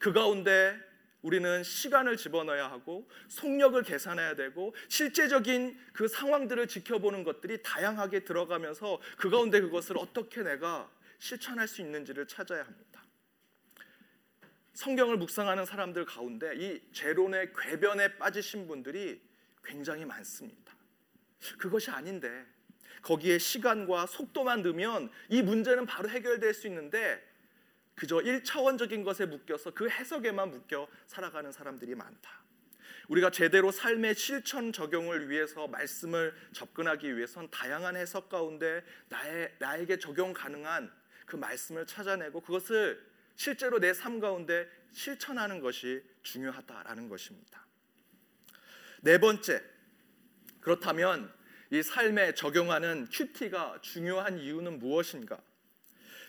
그 0.00 0.12
가운데 0.12 0.78
우리는 1.20 1.62
시간을 1.62 2.16
집어넣어야 2.16 2.70
하고 2.70 3.08
속력을 3.28 3.82
계산해야 3.82 4.34
되고 4.36 4.74
실제적인 4.88 5.78
그 5.92 6.08
상황들을 6.08 6.68
지켜보는 6.68 7.24
것들이 7.24 7.62
다양하게 7.62 8.20
들어가면서 8.20 9.00
그 9.16 9.28
가운데 9.28 9.60
그것을 9.60 9.98
어떻게 9.98 10.42
내가 10.42 10.90
실천할 11.18 11.66
수 11.66 11.82
있는지를 11.82 12.26
찾아야 12.26 12.62
합니다. 12.62 12.87
성경을 14.78 15.16
묵상하는 15.16 15.66
사람들 15.66 16.04
가운데 16.04 16.52
이 16.54 16.80
제론의 16.92 17.52
궤변에 17.52 18.16
빠지신 18.16 18.68
분들이 18.68 19.20
굉장히 19.64 20.04
많습니다. 20.04 20.72
그것이 21.58 21.90
아닌데 21.90 22.46
거기에 23.02 23.38
시간과 23.38 24.06
속도만 24.06 24.62
넣으면 24.62 25.10
이 25.30 25.42
문제는 25.42 25.84
바로 25.84 26.08
해결될 26.08 26.54
수 26.54 26.68
있는데 26.68 27.20
그저 27.96 28.18
1차원적인 28.18 29.04
것에 29.04 29.26
묶여서 29.26 29.72
그 29.72 29.88
해석에만 29.88 30.52
묶여 30.52 30.86
살아가는 31.08 31.50
사람들이 31.50 31.96
많다. 31.96 32.30
우리가 33.08 33.30
제대로 33.30 33.72
삶의 33.72 34.14
실천 34.14 34.72
적용을 34.72 35.28
위해서 35.28 35.66
말씀을 35.66 36.32
접근하기 36.52 37.16
위해선 37.16 37.50
다양한 37.50 37.96
해석 37.96 38.28
가운데 38.28 38.84
나의, 39.08 39.52
나에게 39.58 39.98
적용 39.98 40.32
가능한 40.32 40.92
그 41.26 41.34
말씀을 41.34 41.84
찾아내고 41.84 42.42
그것을 42.42 43.08
실제로 43.38 43.78
내 43.78 43.92
삶 43.92 44.18
가운데 44.18 44.68
실천하는 44.90 45.60
것이 45.60 46.02
중요하다라는 46.22 47.08
것입니다. 47.08 47.64
네 49.00 49.18
번째, 49.18 49.62
그렇다면 50.60 51.32
이 51.70 51.80
삶에 51.80 52.34
적용하는 52.34 53.06
큐티가 53.12 53.78
중요한 53.80 54.40
이유는 54.40 54.80
무엇인가? 54.80 55.40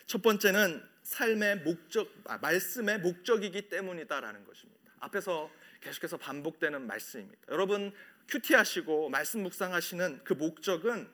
첫 0.06 0.22
번째는 0.22 0.88
삶의 1.02 1.62
목적, 1.62 2.08
아, 2.26 2.38
말씀의 2.38 3.00
목적이기 3.00 3.68
때문이다라는 3.68 4.44
것입니다. 4.44 4.92
앞에서 5.00 5.50
계속해서 5.80 6.16
반복되는 6.16 6.86
말씀입니다. 6.86 7.40
여러분 7.48 7.92
큐티 8.28 8.54
하시고 8.54 9.08
말씀 9.08 9.42
묵상하시는 9.42 10.20
그 10.22 10.34
목적은 10.34 11.10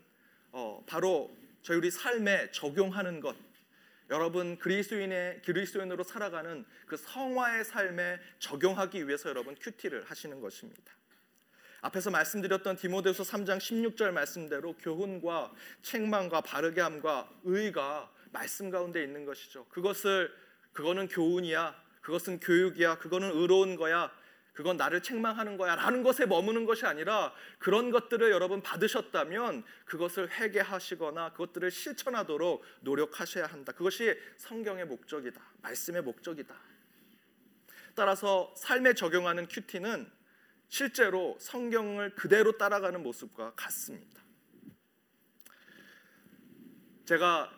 어, 0.52 0.84
바로 0.86 1.34
저희 1.62 1.78
우리 1.78 1.90
삶에 1.90 2.50
적용하는 2.50 3.20
것. 3.20 3.45
여러분 4.10 4.56
그리스도인의 4.58 5.42
그리스도인으로 5.42 6.04
살아가는 6.04 6.64
그 6.86 6.96
성화의 6.96 7.64
삶에 7.64 8.20
적용하기 8.38 9.06
위해서 9.08 9.28
여러분 9.28 9.54
큐티를 9.60 10.04
하시는 10.04 10.40
것입니다. 10.40 10.92
앞에서 11.80 12.10
말씀드렸던 12.10 12.76
디모데후서 12.76 13.22
3장 13.22 13.58
16절 13.58 14.10
말씀대로 14.10 14.74
교훈과 14.74 15.52
책망과 15.82 16.40
바르게 16.40 16.80
함과 16.80 17.30
의가 17.44 18.10
말씀 18.32 18.70
가운데 18.70 19.02
있는 19.02 19.24
것이죠. 19.24 19.66
그것을 19.66 20.32
그거는 20.72 21.08
교훈이야. 21.08 21.74
그것은 22.00 22.40
교육이야. 22.40 22.98
그거는 22.98 23.30
의로운 23.30 23.76
거야. 23.76 24.10
그건 24.56 24.78
나를 24.78 25.02
책망하는 25.02 25.58
거야. 25.58 25.76
라는 25.76 26.02
것에 26.02 26.24
머무는 26.24 26.64
것이 26.64 26.86
아니라 26.86 27.32
그런 27.58 27.90
것들을 27.90 28.30
여러분 28.30 28.62
받으셨다면 28.62 29.62
그것을 29.84 30.30
회개하시거나 30.30 31.32
그것들을 31.32 31.70
실천하도록 31.70 32.64
노력하셔야 32.80 33.44
한다. 33.44 33.72
그것이 33.72 34.18
성경의 34.38 34.86
목적이다. 34.86 35.38
말씀의 35.60 36.02
목적이다. 36.02 36.56
따라서 37.94 38.54
삶에 38.56 38.94
적용하는 38.94 39.46
큐티는 39.46 40.10
실제로 40.68 41.36
성경을 41.38 42.14
그대로 42.14 42.56
따라가는 42.56 43.02
모습과 43.02 43.52
같습니다. 43.56 44.22
제가 47.04 47.52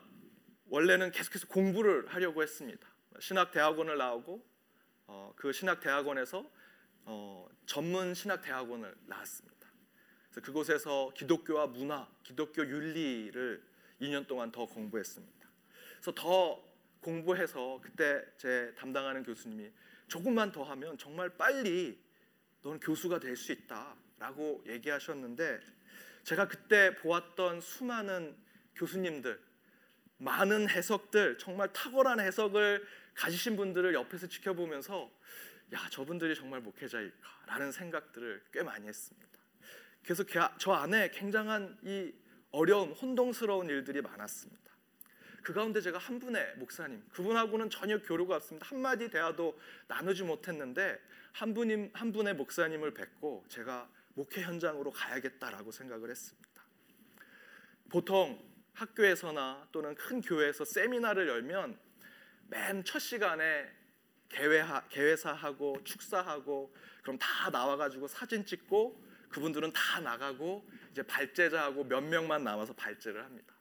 원래는 0.67 1.11
계속해서 1.11 1.47
공부를 1.47 2.07
하려고 2.07 2.43
했습니다. 2.43 2.85
신학 3.21 3.51
대학원을 3.51 3.97
나오고 3.97 4.45
어, 5.07 5.33
그 5.37 5.53
신학 5.53 5.79
대학원에서 5.79 6.58
어, 7.11 7.49
전문 7.65 8.13
신학 8.13 8.39
대학원을 8.43 8.95
나왔습니다. 9.07 9.67
그래서 10.29 10.45
그곳에서 10.45 11.11
기독교와 11.15 11.65
문화, 11.65 12.07
기독교 12.21 12.61
윤리를 12.61 13.63
2년 13.99 14.27
동안 14.27 14.51
더 14.51 14.67
공부했습니다. 14.67 15.49
그래서 15.93 16.11
더 16.13 16.63
공부해서 17.01 17.79
그때 17.81 18.23
제 18.37 18.75
담당하는 18.77 19.23
교수님이 19.23 19.71
조금만 20.07 20.51
더 20.51 20.61
하면 20.61 20.99
정말 20.99 21.29
빨리 21.29 21.99
너는 22.61 22.79
교수가 22.79 23.19
될 23.19 23.35
수 23.35 23.53
있다라고 23.53 24.63
얘기하셨는데 24.67 25.61
제가 26.25 26.47
그때 26.47 26.95
보았던 26.97 27.61
수많은 27.61 28.37
교수님들 28.75 29.41
많은 30.17 30.69
해석들 30.69 31.39
정말 31.39 31.73
탁월한 31.73 32.19
해석을 32.19 32.85
가지신 33.15 33.55
분들을 33.55 33.95
옆에서 33.95 34.27
지켜보면서 34.27 35.09
야 35.73 35.87
저분들이 35.91 36.35
정말 36.35 36.61
목회자일까라는 36.61 37.71
생각들을 37.71 38.43
꽤 38.51 38.63
많이 38.63 38.87
했습니다. 38.87 39.27
그래서 40.03 40.23
저 40.57 40.71
안에 40.73 41.09
굉장한 41.11 41.77
이 41.83 42.13
어려움, 42.51 42.91
혼동스러운 42.93 43.69
일들이 43.69 44.01
많았습니다. 44.01 44.69
그 45.43 45.53
가운데 45.53 45.81
제가 45.81 45.97
한 45.97 46.19
분의 46.19 46.55
목사님, 46.57 47.03
그분하고는 47.11 47.69
전혀 47.69 47.99
교류가 48.01 48.35
없습니다. 48.37 48.67
한 48.67 48.79
마디 48.81 49.09
대화도 49.09 49.59
나누지 49.87 50.23
못했는데 50.23 50.99
한 51.31 51.53
분임 51.53 51.91
한 51.93 52.11
분의 52.11 52.35
목사님을 52.35 52.93
뵙고 52.93 53.45
제가 53.49 53.89
목회 54.15 54.41
현장으로 54.41 54.91
가야겠다라고 54.91 55.71
생각을 55.71 56.09
했습니다. 56.09 56.49
보통 57.89 58.43
학교에서나 58.73 59.67
또는 59.71 59.95
큰 59.95 60.21
교회에서 60.21 60.65
세미나를 60.65 61.27
열면 61.27 61.79
맨 62.47 62.83
첫 62.83 62.99
시간에 62.99 63.78
개회하, 64.29 64.87
개회사하고 64.89 65.83
축사하고 65.83 66.73
그럼 67.01 67.17
다 67.17 67.49
나와가지고 67.49 68.07
사진 68.07 68.45
찍고 68.45 69.03
그분들은 69.29 69.73
다 69.73 69.99
나가고 69.99 70.67
이제 70.91 71.03
발제자하고 71.03 71.83
몇 71.83 72.01
명만 72.01 72.43
남아서 72.43 72.73
발제를 72.73 73.23
합니다. 73.23 73.53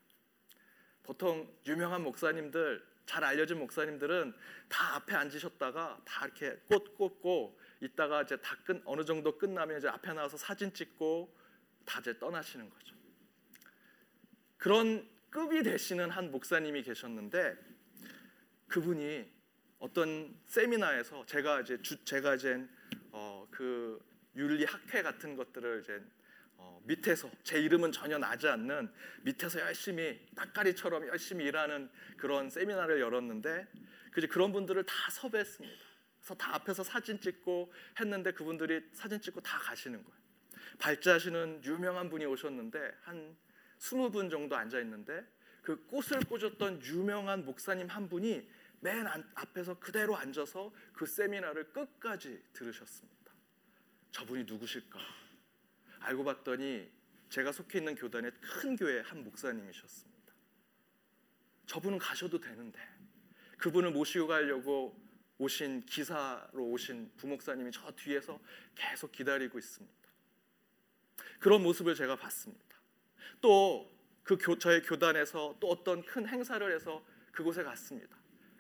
보통 1.03 1.51
유명한 1.67 2.03
목사님들 2.03 2.87
잘 3.07 3.25
알려진 3.25 3.59
목사님들은 3.59 4.35
다 4.69 4.97
앞에 4.97 5.15
앉으셨다가 5.15 6.02
다 6.04 6.26
이렇게 6.26 6.57
꽃 6.69 6.97
꽂고 6.97 7.59
있다가 7.81 8.23
이제 8.23 8.37
다 8.37 8.57
끝, 8.65 8.83
어느 8.85 9.04
정도 9.04 9.39
끝나면 9.39 9.78
이제 9.78 9.89
앞에 9.89 10.13
나와서 10.13 10.37
사진 10.37 10.73
찍고 10.75 11.35
다 11.87 12.00
이제 12.00 12.19
떠나시는 12.19 12.69
거죠. 12.69 12.95
그런 14.59 15.09
급이 15.31 15.63
되시는 15.63 16.11
한 16.11 16.31
목사님이 16.31 16.83
계셨는데 16.83 17.57
그분이 18.67 19.38
어떤 19.78 20.34
세미나에서 20.47 21.25
제가 21.26 21.60
이제 21.60 21.80
주, 21.82 22.04
제가 22.04 22.34
이제 22.34 22.67
어, 23.12 23.47
그 23.50 24.00
윤리 24.34 24.64
학회 24.64 25.02
같은 25.02 25.36
것들을 25.36 25.80
이제 25.82 26.02
어, 26.56 26.82
밑에서 26.84 27.30
제 27.45 27.60
이름은 27.60 27.93
전혀 27.93 28.19
나지 28.19 28.49
않는 28.49 28.93
밑에서 29.23 29.60
열심히 29.60 30.19
따까리처럼 30.34 31.06
열심히 31.06 31.45
일하는 31.45 31.88
그런 32.17 32.50
세미나를 32.50 33.00
열었는데 33.00 33.69
그 34.10 34.26
그런 34.26 34.52
분들을 34.52 34.82
다 34.84 34.95
섭외했습니다. 35.12 35.84
그래서 36.19 36.34
다 36.34 36.56
앞에서 36.56 36.82
사진 36.82 37.21
찍고 37.21 37.73
했는데 38.00 38.32
그분들이 38.32 38.82
사진 38.93 39.21
찍고 39.21 39.41
다 39.41 39.58
가시는 39.58 40.02
거예요. 40.02 40.19
발자하시는 40.80 41.62
유명한 41.64 42.10
분이 42.10 42.26
오셨는데 42.26 42.95
한 43.02 43.36
스무 43.78 44.10
분 44.10 44.28
정도 44.28 44.56
앉아 44.56 44.80
있는데 44.80 45.25
그 45.62 45.84
꽃을 45.86 46.25
꽂았던 46.28 46.82
유명한 46.82 47.45
목사님 47.45 47.86
한 47.88 48.08
분이 48.08 48.49
맨 48.80 49.06
앞에서 49.34 49.78
그대로 49.78 50.17
앉아서 50.17 50.73
그 50.93 51.06
세미나를 51.06 51.73
끝까지 51.73 52.43
들으셨습니다. 52.52 53.32
저분이 54.12 54.45
누구실까? 54.45 54.99
알고 56.00 56.25
봤더니 56.25 56.91
제가 57.28 57.52
속해 57.52 57.78
있는 57.78 57.95
교단의 57.95 58.32
큰 58.41 58.76
교회 58.76 59.00
한 59.00 59.25
목사님이셨습니다. 59.25 60.32
저분은 61.67 61.99
가셔도 61.99 62.41
되는데 62.41 62.78
그분을 63.58 63.91
모시고 63.91 64.28
가려고 64.28 64.99
오신 65.38 65.84
기사로 65.86 66.64
오신 66.71 67.12
부목사님이 67.17 67.71
저 67.73 67.91
뒤에서 67.93 68.41
계속 68.75 69.12
기다리고 69.12 69.58
있습니다. 69.58 70.08
그런 71.41 71.62
모습을 71.62 71.95
제가 71.95 72.17
봤습니다. 72.17 72.76
또 73.41 73.99
그 74.36 74.58
저의 74.58 74.82
교단에서 74.82 75.56
또 75.58 75.71
어떤 75.71 76.04
큰 76.04 76.28
행사를 76.28 76.75
해서 76.75 77.02
그곳에 77.32 77.62
갔습니다. 77.62 78.18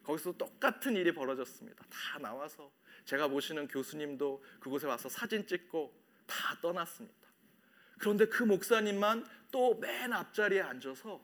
거기서 0.08 0.32
똑같은 0.38 0.96
일이 0.96 1.12
벌어졌습니다. 1.12 1.84
다 1.90 2.18
나와서 2.18 2.72
제가 3.04 3.28
모시는 3.28 3.68
교수님도 3.68 4.42
그곳에 4.58 4.86
와서 4.86 5.06
사진 5.10 5.46
찍고 5.46 5.94
다 6.26 6.58
떠났습니다. 6.62 7.28
그런데 7.98 8.26
그 8.26 8.42
목사님만 8.42 9.26
또 9.50 9.74
맨 9.74 10.14
앞자리에 10.14 10.62
앉아서 10.62 11.22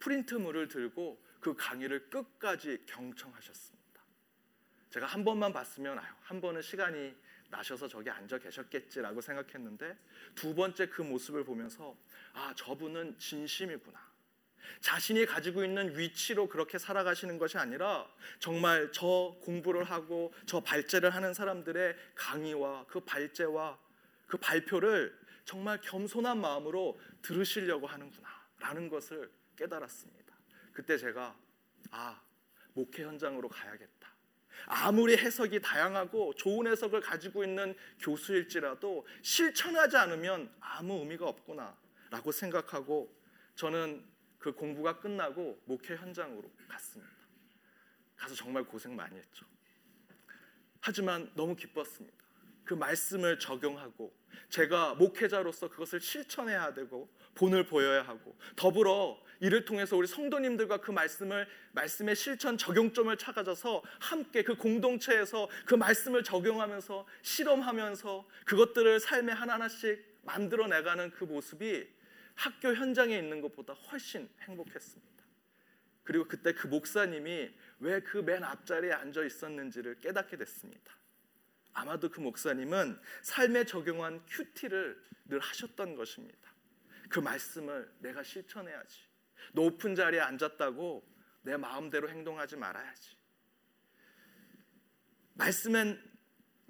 프린트물을 0.00 0.68
들고 0.68 1.22
그 1.40 1.54
강의를 1.56 2.10
끝까지 2.10 2.84
경청하셨습니다. 2.84 3.80
제가 4.90 5.06
한 5.06 5.24
번만 5.24 5.54
봤으면 5.54 5.98
아유, 5.98 6.12
한 6.20 6.42
번은 6.42 6.60
시간이 6.60 7.14
나셔서 7.48 7.88
저기 7.88 8.10
앉아 8.10 8.38
계셨겠지라고 8.38 9.22
생각했는데 9.22 9.96
두 10.34 10.54
번째 10.54 10.88
그 10.88 11.00
모습을 11.00 11.44
보면서 11.44 11.96
아 12.34 12.52
저분은 12.54 13.18
진심이구나. 13.18 14.09
자신이 14.80 15.26
가지고 15.26 15.64
있는 15.64 15.96
위치로 15.96 16.48
그렇게 16.48 16.78
살아가시는 16.78 17.38
것이 17.38 17.58
아니라 17.58 18.06
정말 18.38 18.90
저 18.92 19.36
공부를 19.42 19.84
하고 19.84 20.32
저 20.46 20.60
발제를 20.60 21.10
하는 21.10 21.34
사람들의 21.34 21.96
강의와 22.14 22.86
그 22.86 23.00
발제와 23.00 23.78
그 24.26 24.36
발표를 24.38 25.18
정말 25.44 25.80
겸손한 25.80 26.40
마음으로 26.40 27.00
들으시려고 27.22 27.86
하는구나라는 27.86 28.88
것을 28.88 29.30
깨달았습니다. 29.56 30.34
그때 30.72 30.96
제가 30.96 31.36
아 31.90 32.20
목회 32.72 33.04
현장으로 33.04 33.48
가야겠다. 33.48 34.00
아무리 34.66 35.16
해석이 35.16 35.60
다양하고 35.60 36.34
좋은 36.34 36.66
해석을 36.66 37.00
가지고 37.00 37.44
있는 37.44 37.74
교수일지라도 37.98 39.06
실천하지 39.22 39.96
않으면 39.96 40.52
아무 40.60 41.00
의미가 41.00 41.26
없구나라고 41.26 42.32
생각하고 42.32 43.14
저는 43.54 44.04
그 44.40 44.52
공부가 44.52 44.98
끝나고 44.98 45.62
목회 45.66 45.94
현장으로 45.94 46.50
갔습니다. 46.66 47.12
가서 48.16 48.34
정말 48.34 48.64
고생 48.64 48.96
많이 48.96 49.16
했죠. 49.16 49.46
하지만 50.80 51.30
너무 51.36 51.54
기뻤습니다. 51.54 52.18
그 52.64 52.74
말씀을 52.74 53.38
적용하고 53.38 54.12
제가 54.48 54.94
목회자로서 54.94 55.68
그것을 55.68 56.00
실천해야 56.00 56.72
되고 56.72 57.08
본을 57.34 57.66
보여야 57.66 58.02
하고 58.02 58.36
더불어 58.56 59.20
이를 59.40 59.64
통해서 59.64 59.96
우리 59.96 60.06
성도님들과 60.06 60.78
그 60.78 60.90
말씀을 60.90 61.46
말씀의 61.72 62.16
실천 62.16 62.56
적용점을 62.56 63.16
찾아서 63.16 63.82
함께 63.98 64.42
그 64.42 64.56
공동체에서 64.56 65.48
그 65.66 65.74
말씀을 65.74 66.24
적용하면서 66.24 67.06
실험하면서 67.22 68.28
그것들을 68.44 69.00
삶에 69.00 69.32
하나하나씩 69.32 70.20
만들어 70.22 70.66
내가는 70.66 71.10
그 71.10 71.24
모습이 71.24 71.88
학교 72.40 72.74
현장에 72.74 73.18
있는 73.18 73.42
것보다 73.42 73.74
훨씬 73.74 74.26
행복했습니다. 74.40 75.24
그리고 76.04 76.26
그때 76.26 76.54
그 76.54 76.68
목사님이 76.68 77.50
왜 77.80 78.00
그 78.00 78.22
맨 78.22 78.42
앞자리에 78.42 78.92
앉아 78.92 79.24
있었는지를 79.24 80.00
깨닫게 80.00 80.38
됐습니다. 80.38 80.96
아마도 81.74 82.08
그 82.08 82.20
목사님은 82.20 82.98
삶에 83.22 83.64
적용한 83.64 84.24
큐티를 84.26 85.04
늘 85.26 85.38
하셨던 85.38 85.94
것입니다. 85.96 86.50
그 87.10 87.18
말씀을 87.20 87.92
내가 87.98 88.22
실천해야지. 88.22 89.00
높은 89.52 89.94
자리에 89.94 90.20
앉았다고 90.20 91.06
내 91.42 91.56
마음대로 91.58 92.08
행동하지 92.08 92.56
말아야지. 92.56 93.16
말씀은 95.34 96.09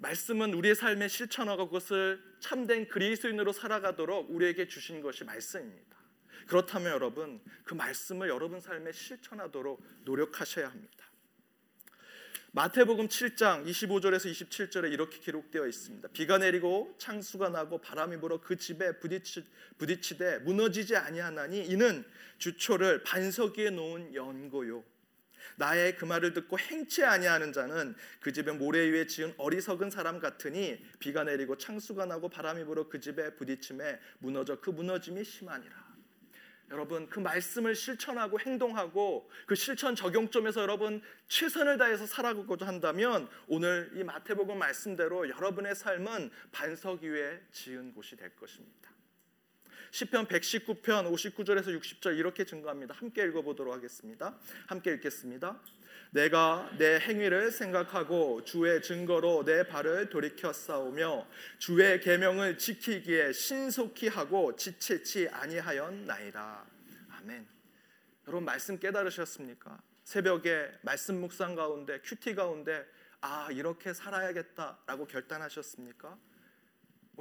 말씀은 0.01 0.53
우리의 0.55 0.75
삶에 0.75 1.07
실천하고 1.07 1.67
그것을 1.67 2.21
참된 2.39 2.87
그리스도인으로 2.87 3.53
살아가도록 3.53 4.31
우리에게 4.31 4.67
주신 4.67 5.01
것이 5.01 5.23
말씀입니다. 5.23 5.97
그렇다면 6.47 6.91
여러분 6.91 7.39
그 7.63 7.75
말씀을 7.75 8.29
여러분 8.29 8.59
삶에 8.59 8.91
실천하도록 8.91 9.81
노력하셔야 10.03 10.69
합니다. 10.69 11.05
마태복음 12.53 13.07
7장 13.07 13.65
25절에서 13.65 14.29
27절에 14.29 14.91
이렇게 14.91 15.19
기록되어 15.19 15.67
있습니다. 15.67 16.09
비가 16.09 16.37
내리고 16.37 16.93
창수가 16.97 17.49
나고 17.49 17.77
바람이 17.79 18.17
불어 18.19 18.41
그 18.41 18.57
집에 18.57 18.99
부딪히, 18.99 19.45
부딪히되 19.77 20.39
무너지지 20.39 20.97
아니하나니 20.97 21.65
이는 21.67 22.03
주초를 22.39 23.03
반석 23.03 23.57
위에 23.57 23.69
놓은 23.69 24.15
연고요. 24.15 24.83
나의 25.57 25.95
그 25.95 26.05
말을 26.05 26.33
듣고 26.33 26.57
행치 26.59 27.03
아니하는 27.03 27.53
자는 27.53 27.95
그 28.19 28.31
집에 28.31 28.51
모래 28.51 28.79
위에 28.89 29.07
지은 29.07 29.33
어리석은 29.37 29.89
사람 29.89 30.19
같으니 30.19 30.83
비가 30.99 31.23
내리고 31.23 31.57
창수가 31.57 32.05
나고 32.05 32.29
바람이 32.29 32.63
불어 32.65 32.87
그 32.89 32.99
집에 32.99 33.35
부딪힘에 33.35 33.99
무너져 34.19 34.59
그 34.59 34.69
무너짐이 34.69 35.23
심하니라. 35.23 35.91
여러분 36.71 37.09
그 37.09 37.19
말씀을 37.19 37.75
실천하고 37.75 38.39
행동하고 38.39 39.29
그 39.45 39.55
실천 39.55 39.93
적용점에서 39.93 40.61
여러분 40.61 41.01
최선을 41.27 41.77
다해서 41.77 42.05
살아가고자 42.05 42.65
한다면 42.65 43.29
오늘 43.47 43.91
이 43.93 44.03
마태복음 44.03 44.57
말씀대로 44.57 45.29
여러분의 45.29 45.75
삶은 45.75 46.31
반석 46.51 47.03
위에 47.03 47.41
지은 47.51 47.93
곳이 47.93 48.15
될 48.15 48.33
것입니다. 48.35 48.90
시편 49.91 50.27
119편 50.27 51.11
59절에서 51.11 51.77
60절 51.77 52.17
이렇게 52.17 52.45
증거합니다. 52.45 52.95
함께 52.95 53.23
읽어 53.25 53.41
보도록 53.41 53.73
하겠습니다. 53.73 54.37
함께 54.67 54.93
읽겠습니다. 54.93 55.59
내가 56.11 56.69
내 56.77 56.97
행위를 56.99 57.51
생각하고 57.51 58.43
주의 58.45 58.81
증거로 58.81 59.43
내 59.43 59.67
발을 59.67 60.09
돌이켜 60.09 60.53
싸우며 60.53 61.27
주의 61.57 61.99
계명을 61.99 62.57
지키기에 62.57 63.33
신속히 63.33 64.07
하고 64.07 64.55
지체치 64.55 65.27
아니하였나이다. 65.29 66.65
아멘. 67.17 67.47
여러분 68.27 68.45
말씀 68.45 68.79
깨달으셨습니까? 68.79 69.77
새벽에 70.05 70.71
말씀 70.83 71.19
묵상 71.19 71.55
가운데 71.55 71.99
큐티 71.99 72.35
가운데 72.35 72.85
아 73.19 73.49
이렇게 73.51 73.93
살아야겠다라고 73.93 75.05
결단하셨습니까? 75.07 76.17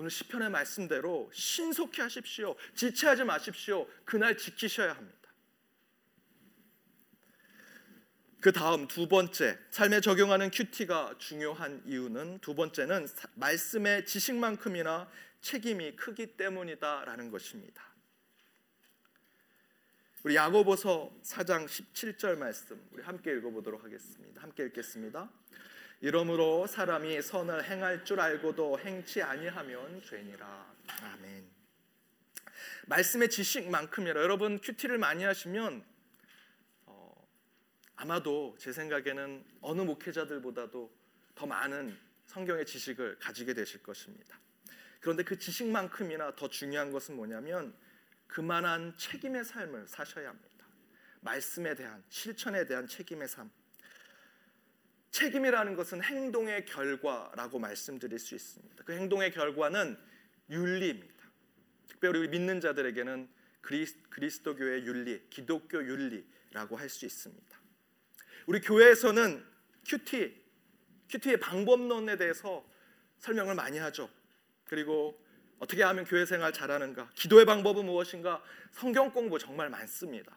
오늘 0.00 0.10
시편의 0.10 0.48
말씀대로 0.48 1.30
신속히 1.30 2.00
하십시오. 2.00 2.56
지체하지 2.74 3.24
마십시오. 3.24 3.86
그날 4.06 4.34
지키셔야 4.34 4.94
합니다. 4.94 5.18
그 8.40 8.50
다음 8.50 8.88
두 8.88 9.08
번째 9.08 9.58
삶에 9.68 10.00
적용하는 10.00 10.50
큐티가 10.50 11.16
중요한 11.18 11.82
이유는 11.84 12.38
두 12.38 12.54
번째는 12.54 13.08
말씀의 13.34 14.06
지식만큼이나 14.06 15.06
책임이 15.42 15.96
크기 15.96 16.34
때문이다라는 16.34 17.30
것입니다. 17.30 17.84
우리 20.22 20.34
야고보서 20.34 21.14
4장 21.22 21.66
17절 21.66 22.38
말씀 22.38 22.82
우리 22.92 23.02
함께 23.02 23.32
읽어보도록 23.32 23.84
하겠습니다. 23.84 24.40
함께 24.40 24.64
읽겠습니다. 24.64 25.30
이러므로 26.02 26.66
사람이 26.66 27.20
선을 27.20 27.64
행할 27.64 28.04
줄 28.06 28.20
알고도 28.20 28.78
행치 28.78 29.22
아니하면 29.22 30.02
죄니라. 30.02 30.74
아멘. 31.02 31.50
말씀의 32.86 33.28
지식만큼이라 33.28 34.22
여러분 34.22 34.58
큐티를 34.60 34.96
많이 34.96 35.24
하시면 35.24 35.84
어, 36.86 37.28
아마도 37.96 38.56
제 38.58 38.72
생각에는 38.72 39.44
어느 39.60 39.82
목회자들보다도 39.82 40.90
더 41.34 41.46
많은 41.46 41.96
성경의 42.24 42.64
지식을 42.64 43.18
가지게 43.18 43.52
되실 43.52 43.82
것입니다. 43.82 44.38
그런데 45.00 45.22
그 45.22 45.38
지식만큼이나 45.38 46.34
더 46.34 46.48
중요한 46.48 46.92
것은 46.92 47.14
뭐냐면 47.14 47.74
그만한 48.26 48.96
책임의 48.96 49.44
삶을 49.44 49.86
사셔야 49.86 50.30
합니다. 50.30 50.66
말씀에 51.20 51.74
대한 51.74 52.02
실천에 52.08 52.64
대한 52.64 52.86
책임의 52.86 53.28
삶. 53.28 53.50
책임이라는 55.10 55.74
것은 55.74 56.02
행동의 56.02 56.64
결과라고 56.66 57.58
말씀드릴 57.58 58.18
수 58.18 58.34
있습니다. 58.34 58.84
그 58.84 58.92
행동의 58.92 59.32
결과는 59.32 59.98
윤리입니다. 60.48 61.24
특별히 61.88 62.20
우리 62.20 62.28
믿는 62.28 62.60
자들에게는 62.60 63.28
그리스, 63.60 64.42
도교의 64.42 64.86
윤리, 64.86 65.20
기독교 65.28 65.84
윤리라고 65.84 66.76
할 66.76 66.88
수 66.88 67.04
있습니다. 67.04 67.60
우리 68.46 68.60
교회에서는 68.60 69.44
큐티, 69.86 70.42
큐티의 71.08 71.40
방법론에 71.40 72.16
대해서 72.16 72.64
설명을 73.18 73.54
많이 73.54 73.78
하죠. 73.78 74.08
그리고 74.64 75.20
어떻게 75.58 75.82
하면 75.82 76.04
교회 76.04 76.24
생활 76.24 76.52
잘하는가? 76.52 77.10
기도의 77.14 77.44
방법은 77.44 77.84
무엇인가? 77.84 78.42
성경 78.72 79.12
공부 79.12 79.38
정말 79.38 79.68
많습니다. 79.68 80.34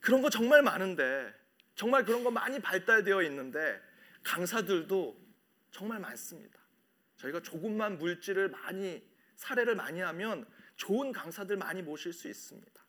그런 0.00 0.20
거 0.20 0.30
정말 0.30 0.62
많은데 0.62 1.32
정말 1.78 2.04
그런 2.04 2.24
거 2.24 2.30
많이 2.32 2.58
발달되어 2.58 3.22
있는데 3.22 3.80
강사들도 4.24 5.16
정말 5.70 6.00
많습니다. 6.00 6.58
저희가 7.18 7.40
조금만 7.40 7.98
물질을 7.98 8.48
많이 8.48 9.00
사례를 9.36 9.76
많이 9.76 10.00
하면 10.00 10.44
좋은 10.74 11.12
강사들 11.12 11.56
많이 11.56 11.80
모실 11.82 12.12
수 12.12 12.26
있습니다. 12.26 12.82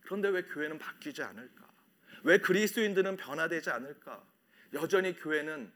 그런데 0.00 0.28
왜 0.30 0.42
교회는 0.44 0.78
바뀌지 0.78 1.22
않을까? 1.22 1.70
왜 2.22 2.38
그리스도인들은 2.38 3.18
변화되지 3.18 3.68
않을까? 3.68 4.26
여전히 4.72 5.14
교회는 5.14 5.70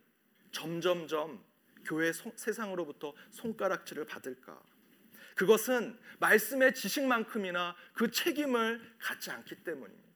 점점점 0.52 1.44
교회 1.84 2.12
세상으로부터 2.14 3.12
손가락질을 3.30 4.06
받을까? 4.06 4.58
그것은 5.34 5.98
말씀의 6.18 6.74
지식만큼이나 6.74 7.76
그 7.92 8.10
책임을 8.10 8.96
갖지 8.98 9.30
않기 9.30 9.56
때문입니다. 9.64 10.09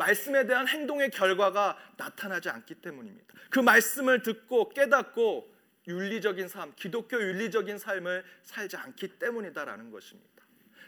말씀에 0.00 0.46
대한 0.46 0.66
행동의 0.66 1.10
결과가 1.10 1.76
나타나지 1.98 2.48
않기 2.48 2.76
때문입니다. 2.76 3.34
그 3.50 3.58
말씀을 3.58 4.22
듣고 4.22 4.70
깨닫고 4.70 5.54
윤리적인 5.86 6.48
삶, 6.48 6.72
기독교 6.74 7.20
윤리적인 7.20 7.76
삶을 7.78 8.24
살지 8.42 8.76
않기 8.76 9.18
때문이다라는 9.18 9.90
것입니다. 9.90 10.30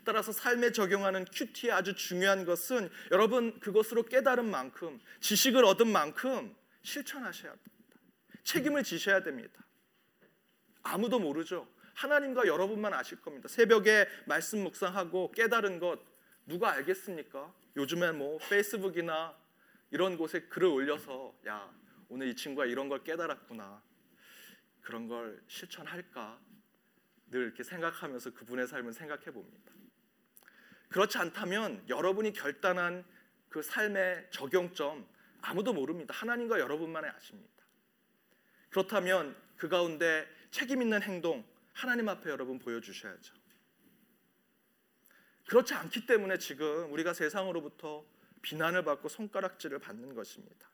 따라서 0.05 0.33
삶에 0.33 0.73
적용하는 0.73 1.27
큐티의 1.27 1.73
아주 1.73 1.95
중요한 1.95 2.45
것은 2.45 2.91
여러분 3.11 3.61
그것으로 3.61 4.05
깨달은 4.05 4.51
만큼 4.51 4.99
지식을 5.21 5.65
얻은 5.65 5.89
만큼 5.89 6.55
실천하셔야 6.83 7.51
합니다. 7.51 7.71
책임을 8.45 8.83
지셔야 8.83 9.23
됩니다. 9.23 9.63
아무도 10.83 11.21
모르죠. 11.21 11.69
하나님과 11.95 12.47
여러분만 12.47 12.95
아실 12.95 13.21
겁니다. 13.21 13.49
새벽에 13.49 14.09
말씀 14.27 14.65
묵상하고 14.65 15.33
깨달은 15.33 15.79
것 15.79 16.01
누가 16.47 16.73
알겠습니까? 16.73 17.53
요즘에 17.77 18.13
뭐 18.13 18.39
페이스북이나 18.39 19.37
이런 19.91 20.17
곳에 20.17 20.41
글을 20.43 20.69
올려서 20.69 21.35
야 21.47 21.73
오늘 22.09 22.29
이 22.29 22.37
친구가 22.37 22.67
이런 22.67 22.89
걸 22.89 23.03
깨달았구나 23.03 23.83
그런 24.83 25.09
걸 25.09 25.43
실천할까 25.49 26.41
늘 27.31 27.45
이렇게 27.45 27.63
생각하면서 27.63 28.35
그분의 28.35 28.67
삶을 28.67 28.93
생각해 28.93 29.25
봅니다. 29.27 29.73
그렇지 30.91 31.17
않다면 31.17 31.85
여러분이 31.89 32.35
결단한 32.35 33.05
그 33.49 33.63
삶의 33.63 34.29
적용점 34.31 35.07
아무도 35.41 35.73
모릅니다. 35.73 36.15
하나님과 36.15 36.61
여러분만이 36.61 37.07
아십니다. 37.09 37.65
그렇다면 38.69 39.35
그 39.57 39.69
가운데 39.69 40.29
책임 40.51 40.83
있는 40.83 41.03
행동 41.03 41.45
하나님 41.73 42.09
앞에 42.09 42.29
여러분 42.31 42.59
보여주셔야죠. 42.59 43.42
그렇지 45.47 45.75
않기 45.75 46.07
때문에 46.07 46.39
지금 46.39 46.93
우리가 46.93 47.15
세상으로부터 47.15 48.05
비난을 48.43 48.85
받고 48.85 49.09
손가락질을 49.09 49.79
받는 49.79 50.15
것입니다. 50.15 50.69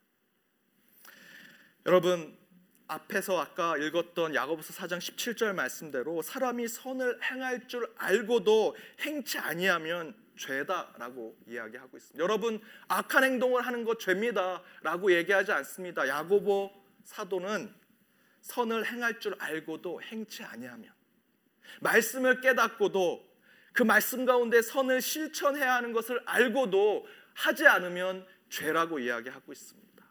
여러분 1.86 2.36
앞에서 2.88 3.38
아까 3.38 3.76
읽었던 3.76 4.34
야고보서 4.34 4.72
4장 4.72 4.98
17절 4.98 5.54
말씀대로 5.54 6.22
사람이 6.22 6.68
선을 6.68 7.22
행할 7.22 7.68
줄 7.68 7.86
알고도 7.96 8.76
행치 9.00 9.38
아니하면 9.38 10.14
죄다라고 10.36 11.36
이야기하고 11.46 11.96
있습니다. 11.96 12.22
여러분 12.22 12.60
악한 12.88 13.24
행동을 13.24 13.66
하는 13.66 13.84
것 13.84 13.98
죄입니다라고 13.98 15.12
얘기하지 15.12 15.52
않습니다. 15.52 16.08
야고보 16.08 16.72
사도는 17.04 17.74
선을 18.40 18.86
행할 18.86 19.20
줄 19.20 19.34
알고도 19.38 20.00
행치 20.02 20.42
아니하면 20.42 20.90
말씀을 21.80 22.40
깨닫고도 22.40 23.27
그 23.78 23.84
말씀 23.84 24.24
가운데 24.24 24.60
선을 24.60 25.00
실천해야 25.00 25.76
하는 25.76 25.92
것을 25.92 26.20
알고도 26.24 27.06
하지 27.32 27.64
않으면 27.68 28.26
죄라고 28.48 28.98
이야기하고 28.98 29.52
있습니다. 29.52 30.04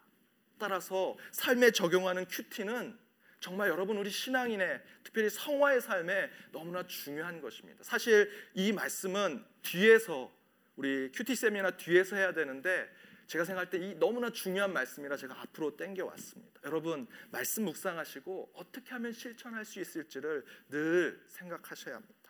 따라서 0.58 1.18
삶에 1.32 1.72
적용하는 1.72 2.24
큐티는 2.28 2.98
정말 3.40 3.68
여러분 3.68 3.98
우리 3.98 4.08
신앙인의 4.08 4.82
특별히 5.04 5.28
성화의 5.28 5.82
삶에 5.82 6.30
너무나 6.50 6.86
중요한 6.86 7.42
것입니다. 7.42 7.84
사실 7.84 8.32
이 8.54 8.72
말씀은 8.72 9.44
뒤에서 9.60 10.32
우리 10.76 11.12
큐티 11.12 11.36
세미나 11.36 11.72
뒤에서 11.72 12.16
해야 12.16 12.32
되는데 12.32 12.90
제가 13.26 13.44
생각할 13.44 13.68
때 13.68 13.76
이 13.76 13.94
너무나 13.96 14.30
중요한 14.30 14.72
말씀이라 14.72 15.18
제가 15.18 15.42
앞으로 15.42 15.76
땡겨 15.76 16.06
왔습니다. 16.06 16.58
여러분 16.64 17.06
말씀 17.30 17.66
묵상하시고 17.66 18.52
어떻게 18.54 18.92
하면 18.92 19.12
실천할 19.12 19.66
수 19.66 19.78
있을지를 19.78 20.46
늘 20.70 21.22
생각하셔야 21.26 21.96
합니다. 21.96 22.27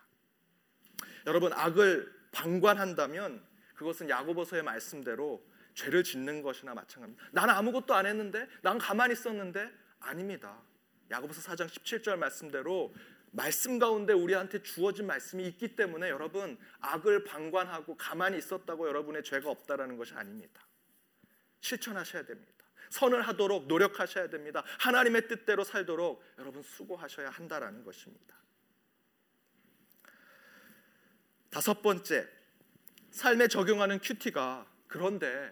여러분 1.25 1.51
악을 1.53 2.11
방관한다면 2.31 3.43
그것은 3.75 4.09
야고보서의 4.09 4.63
말씀대로 4.63 5.43
죄를 5.73 6.03
짓는 6.03 6.41
것이나 6.41 6.73
마찬가지입니다. 6.73 7.29
나는 7.31 7.53
아무것도 7.53 7.93
안 7.93 8.05
했는데, 8.05 8.47
난 8.61 8.77
가만히 8.77 9.13
있었는데 9.13 9.71
아닙니다. 9.99 10.61
야고보서 11.11 11.41
4장 11.51 11.67
17절 11.67 12.17
말씀대로 12.17 12.93
말씀 13.31 13.79
가운데 13.79 14.13
우리한테 14.13 14.63
주어진 14.63 15.07
말씀이 15.07 15.45
있기 15.47 15.75
때문에 15.75 16.09
여러분 16.09 16.57
악을 16.79 17.23
방관하고 17.23 17.95
가만히 17.95 18.37
있었다고 18.37 18.87
여러분의 18.87 19.23
죄가 19.23 19.49
없다라는 19.49 19.97
것이 19.97 20.13
아닙니다. 20.15 20.65
실천하셔야 21.61 22.25
됩니다. 22.25 22.65
선을 22.89 23.21
하도록 23.21 23.67
노력하셔야 23.67 24.29
됩니다. 24.29 24.63
하나님의 24.79 25.27
뜻대로 25.27 25.63
살도록 25.63 26.23
여러분 26.39 26.63
수고하셔야 26.63 27.29
한다라는 27.29 27.83
것입니다. 27.83 28.35
다섯 31.49 31.81
번째, 31.81 32.27
삶에 33.11 33.47
적용하는 33.47 33.99
큐티가 33.99 34.67
그런데 34.87 35.51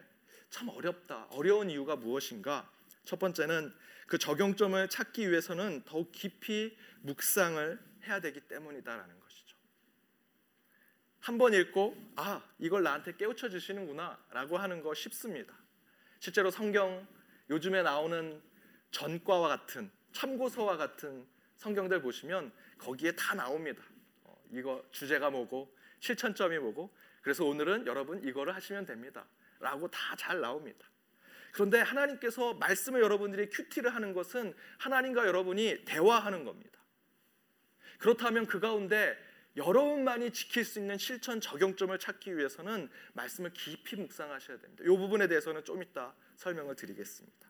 참 0.50 0.70
어렵다. 0.70 1.26
어려운 1.32 1.70
이유가 1.70 1.96
무엇인가? 1.96 2.70
첫 3.04 3.20
번째는 3.20 3.74
그 4.06 4.18
적용점을 4.18 4.88
찾기 4.90 5.30
위해서는 5.30 5.84
더욱 5.86 6.12
깊이 6.12 6.78
묵상을 7.02 7.80
해야 8.06 8.20
되기 8.22 8.40
때문이다라는 8.42 9.20
것이죠. 9.20 9.58
한 11.20 11.38
번 11.38 11.54
읽고 11.54 11.98
아 12.16 12.42
이걸 12.58 12.84
나한테 12.84 13.16
깨우쳐 13.18 13.50
주시는구나라고 13.50 14.58
하는 14.58 14.82
거 14.82 14.94
쉽습니다. 14.94 15.54
실제로 16.20 16.50
성경 16.52 17.06
요즘에 17.50 17.82
나오는 17.84 18.42
전과와 18.92 19.50
같은 19.50 19.92
참고서와 20.14 20.78
같은 20.78 21.28
성경들 21.58 22.02
보시면 22.02 22.52
거기에 22.78 23.12
다 23.14 23.36
나옵니다. 23.36 23.84
어, 24.24 24.42
이거 24.52 24.84
주제가 24.92 25.30
뭐고 25.30 25.76
실천점이 26.00 26.58
뭐고 26.60 26.94
그래서 27.22 27.46
오늘은 27.46 27.88
여러분 27.88 28.24
이거를 28.24 28.56
하시면 28.56 28.86
됩니다. 28.86 29.26
라고 29.60 29.90
다 29.90 30.16
잘 30.16 30.40
나옵니다. 30.40 30.88
그런데 31.52 31.80
하나님께서 31.80 32.54
말씀을 32.56 33.02
여러분들이 33.02 33.50
큐티를 33.50 33.94
하는 33.94 34.14
것은 34.14 34.54
하나님과 34.78 35.26
여러분이 35.26 35.86
대화하는 35.86 36.44
겁니다. 36.46 36.80
그렇다면 37.98 38.46
그 38.46 38.60
가운데 38.60 39.18
여러분만이 39.56 40.32
지킬 40.32 40.64
수 40.64 40.80
있는 40.80 41.00
실천 41.00 41.42
적용점을 41.42 41.98
찾기 41.98 42.38
위해서는 42.38 42.90
말씀을 43.14 43.52
깊이 43.54 43.96
묵상하셔야 43.96 44.60
됩니다. 44.60 44.84
이 44.84 44.88
부분에 44.88 45.28
대해서는 45.28 45.64
좀 45.66 45.82
이따 45.82 46.14
설명을 46.36 46.76
드리겠습니다. 46.76 47.48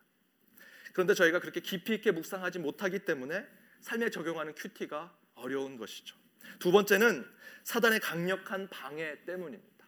그런데 0.93 1.13
저희가 1.13 1.39
그렇게 1.39 1.59
깊이 1.59 1.95
있게 1.95 2.11
묵상하지 2.11 2.59
못하기 2.59 2.99
때문에 2.99 3.45
삶에 3.81 4.09
적용하는 4.09 4.55
큐티가 4.55 5.13
어려운 5.35 5.77
것이죠. 5.77 6.15
두 6.59 6.71
번째는 6.71 7.25
사단의 7.63 7.99
강력한 7.99 8.67
방해 8.69 9.23
때문입니다. 9.25 9.85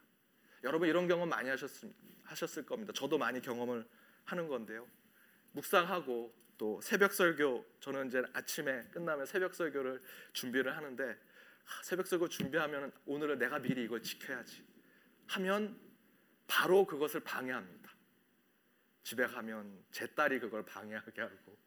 여러분 0.64 0.88
이런 0.88 1.08
경험 1.08 1.30
많이 1.30 1.50
하셨습, 1.50 1.94
하셨을 2.24 2.66
겁니다. 2.66 2.94
저도 2.94 3.18
많이 3.18 3.42
경험을 3.42 3.88
하는 4.26 4.48
건데요. 4.48 4.88
묵상하고 5.54 6.34
또 6.58 6.80
새벽 6.82 7.14
설교 7.14 7.66
저는 7.80 8.08
이제 8.08 8.22
아침에 8.34 8.84
끝나면 8.92 9.26
새벽 9.26 9.56
설교를 9.56 10.02
준비를 10.34 10.76
하는데 10.76 11.18
새벽 11.84 12.06
설교 12.06 12.28
준비하면 12.28 12.92
오늘은 13.06 13.40
내가 13.40 13.60
미리 13.60 13.84
이걸 13.84 14.02
지켜야지 14.02 14.64
하면 15.28 15.80
바로 16.48 16.86
그것을 16.86 17.22
방해합니다. 17.22 17.90
집에 19.04 19.26
가면 19.26 19.86
제 19.92 20.06
딸이 20.08 20.40
그걸 20.40 20.66
방해하게 20.66 21.22
하고 21.22 21.58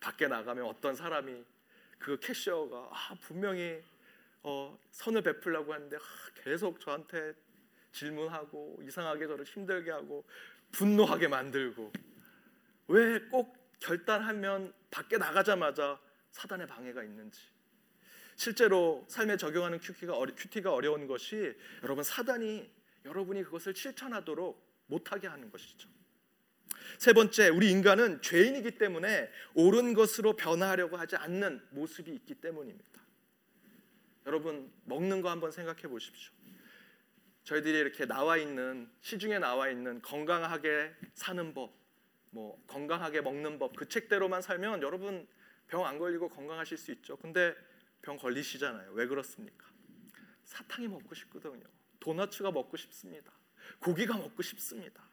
밖에 0.00 0.28
나가면 0.28 0.64
어떤 0.66 0.94
사람이 0.94 1.44
그 1.98 2.18
캐셔가 2.20 2.90
아, 2.92 3.14
분명히 3.20 3.82
어, 4.48 4.78
선을 4.92 5.22
베풀려고 5.22 5.74
하는데 5.74 5.96
아, 5.96 6.00
계속 6.36 6.78
저한테 6.78 7.34
질문하고 7.90 8.78
이상하게 8.84 9.26
저를 9.26 9.44
힘들게 9.44 9.90
하고 9.90 10.24
분노하게 10.70 11.26
만들고 11.26 11.92
왜 12.86 13.18
꼭 13.28 13.56
결단하면 13.80 14.72
밖에 14.90 15.18
나가자마자 15.18 16.00
사단의 16.30 16.68
방해가 16.68 17.02
있는지 17.02 17.40
실제로 18.36 19.04
삶에 19.08 19.36
적용하는 19.36 19.80
큐티가, 19.80 20.16
어리, 20.16 20.32
큐티가 20.36 20.72
어려운 20.72 21.08
것이 21.08 21.56
여러분 21.82 22.04
사단이 22.04 22.70
여러분이 23.04 23.42
그것을 23.42 23.74
실천하도록 23.74 24.84
못하게 24.86 25.26
하는 25.26 25.50
것이죠. 25.50 25.88
세 26.98 27.12
번째, 27.12 27.48
우리 27.48 27.72
인간은 27.72 28.22
죄인이기 28.22 28.78
때문에 28.78 29.28
옳은 29.54 29.94
것으로 29.94 30.36
변화하려고 30.36 30.96
하지 30.96 31.16
않는 31.16 31.66
모습이 31.70 32.12
있기 32.12 32.36
때문입니다. 32.36 33.05
여러분 34.26 34.72
먹는 34.84 35.22
거 35.22 35.30
한번 35.30 35.50
생각해 35.52 35.82
보십시오. 35.82 36.32
저희들이 37.44 37.78
이렇게 37.78 38.06
나와 38.06 38.36
있는 38.36 38.90
시중에 39.00 39.38
나와 39.38 39.68
있는 39.70 40.02
건강하게 40.02 40.92
사는 41.14 41.54
법, 41.54 41.72
뭐 42.30 42.60
건강하게 42.66 43.20
먹는 43.20 43.58
법 43.58 43.76
그 43.76 43.88
책대로만 43.88 44.42
살면 44.42 44.82
여러분 44.82 45.26
병 45.68 45.84
안 45.84 45.98
걸리고 45.98 46.28
건강하실 46.28 46.76
수 46.76 46.92
있죠. 46.92 47.16
근데 47.16 47.54
병 48.02 48.16
걸리시잖아요. 48.16 48.92
왜 48.92 49.06
그렇습니까? 49.06 49.66
사탕이 50.44 50.88
먹고 50.88 51.14
싶거든요. 51.14 51.64
도너츠가 52.00 52.50
먹고 52.50 52.76
싶습니다. 52.76 53.32
고기가 53.80 54.16
먹고 54.16 54.42
싶습니다. 54.42 55.08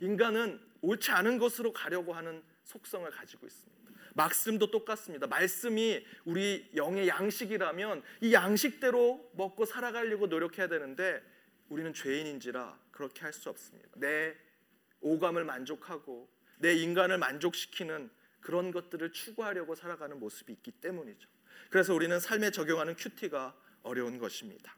인간은 0.00 0.60
옳지 0.80 1.10
않은 1.12 1.38
것으로 1.38 1.72
가려고 1.72 2.12
하는 2.12 2.42
속성을 2.64 3.08
가지고 3.10 3.46
있습니다. 3.46 3.77
말씀도 4.18 4.72
똑같습니다. 4.72 5.28
말씀이 5.28 6.04
우리 6.24 6.68
영의 6.74 7.06
양식이라면 7.06 8.02
이 8.20 8.34
양식대로 8.34 9.30
먹고 9.34 9.64
살아가려고 9.64 10.26
노력해야 10.26 10.66
되는데 10.66 11.22
우리는 11.68 11.94
죄인인지라 11.94 12.78
그렇게 12.90 13.20
할 13.20 13.32
수 13.32 13.48
없습니다. 13.48 13.88
내 13.94 14.34
오감을 15.00 15.44
만족하고 15.44 16.28
내 16.58 16.74
인간을 16.74 17.18
만족시키는 17.18 18.10
그런 18.40 18.72
것들을 18.72 19.12
추구하려고 19.12 19.76
살아가는 19.76 20.18
모습이 20.18 20.52
있기 20.54 20.72
때문이죠. 20.72 21.28
그래서 21.70 21.94
우리는 21.94 22.18
삶에 22.18 22.50
적용하는 22.50 22.96
큐티가 22.96 23.54
어려운 23.84 24.18
것입니다. 24.18 24.76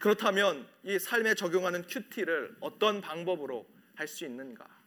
그렇다면 0.00 0.66
이 0.84 0.98
삶에 0.98 1.34
적용하는 1.34 1.82
큐티를 1.82 2.56
어떤 2.60 3.02
방법으로 3.02 3.68
할 3.96 4.08
수 4.08 4.24
있는가? 4.24 4.79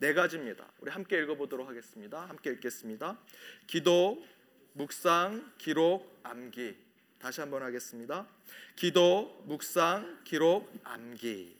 네 0.00 0.14
가지입니다. 0.14 0.64
우리 0.78 0.92
함께 0.92 1.18
읽어보도록 1.18 1.68
하겠습니다. 1.68 2.20
함께 2.20 2.50
읽겠습니다. 2.50 3.18
기도, 3.66 4.24
묵상, 4.74 5.54
기록, 5.58 6.20
암기. 6.22 6.76
다시 7.18 7.40
한번 7.40 7.64
하겠습니다. 7.64 8.28
기도, 8.76 9.42
묵상, 9.46 10.20
기록, 10.22 10.72
암기. 10.84 11.58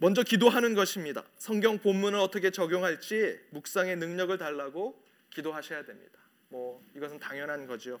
먼저 0.00 0.24
기도하는 0.24 0.74
것입니다. 0.74 1.22
성경 1.38 1.78
본문을 1.78 2.18
어떻게 2.18 2.50
적용할지 2.50 3.38
묵상의 3.50 3.94
능력을 3.98 4.36
달라고 4.36 5.00
기도하셔야 5.30 5.84
됩니다. 5.84 6.18
뭐 6.48 6.84
이것은 6.96 7.20
당연한 7.20 7.68
거죠. 7.68 8.00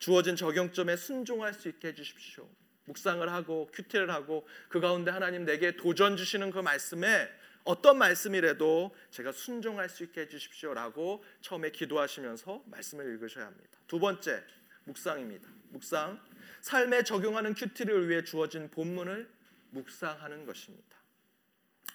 주어진 0.00 0.34
적용점에 0.34 0.96
순종할 0.96 1.54
수 1.54 1.68
있게 1.68 1.88
해 1.88 1.94
주십시오. 1.94 2.48
묵상을 2.86 3.28
하고 3.32 3.70
큐티를 3.72 4.10
하고 4.10 4.48
그 4.68 4.80
가운데 4.80 5.12
하나님 5.12 5.44
내게 5.44 5.76
도전 5.76 6.16
주시는 6.16 6.50
그 6.50 6.58
말씀에 6.58 7.28
어떤 7.66 7.98
말씀이라도 7.98 8.94
제가 9.10 9.32
순종할 9.32 9.88
수 9.88 10.04
있게 10.04 10.22
해 10.22 10.28
주십시오라고 10.28 11.24
처음에 11.40 11.70
기도하시면서 11.70 12.62
말씀을 12.66 13.12
읽으셔야 13.14 13.46
합니다. 13.46 13.78
두 13.86 13.98
번째 13.98 14.42
묵상입니다. 14.84 15.48
묵상. 15.70 16.20
삶에 16.60 17.02
적용하는 17.02 17.54
큐티를 17.54 18.08
위해 18.08 18.22
주어진 18.24 18.70
본문을 18.70 19.28
묵상하는 19.70 20.46
것입니다. 20.46 20.96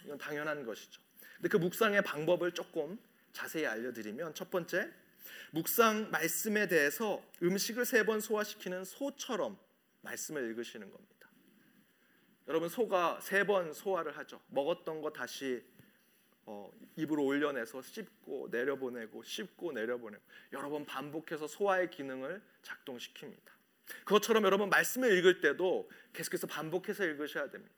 이건 0.06 0.18
당연한 0.18 0.66
것이죠. 0.66 1.02
근데 1.36 1.48
그 1.50 1.58
묵상의 1.58 2.04
방법을 2.04 2.52
조금 2.52 3.00
자세히 3.34 3.66
알려드리면 3.66 4.36
첫 4.36 4.52
번째 4.52 4.92
묵상 5.52 6.12
말씀에 6.12 6.68
대해서 6.68 7.24
음식을 7.42 7.86
세 7.86 8.04
번 8.04 8.20
소화시키는 8.20 8.84
소처럼 8.84 9.58
말씀을 10.02 10.50
읽으시는 10.50 10.92
겁니다. 10.92 11.21
여러분 12.52 12.68
소가 12.68 13.18
세 13.22 13.46
번 13.46 13.72
소화를 13.72 14.18
하죠. 14.18 14.42
먹었던 14.50 15.02
거 15.02 15.10
다시 15.14 15.64
어, 16.46 16.70
입으로 16.98 17.24
올려내서 17.24 17.82
씹고 17.82 18.50
내려보내고 18.52 19.24
씹고 19.24 19.72
내려보내고 19.72 20.22
여러 20.52 20.70
번 20.70 20.86
반복해서 20.86 21.48
소화의 21.48 21.90
기능을 21.90 22.42
작동시킵니다. 22.62 23.52
그것처럼 24.04 24.44
여러분 24.44 24.70
말씀을 24.70 25.18
읽을 25.18 25.40
때도 25.40 25.90
계속해서 26.12 26.48
반복해서 26.48 27.06
읽으셔야 27.06 27.50
됩니다. 27.50 27.74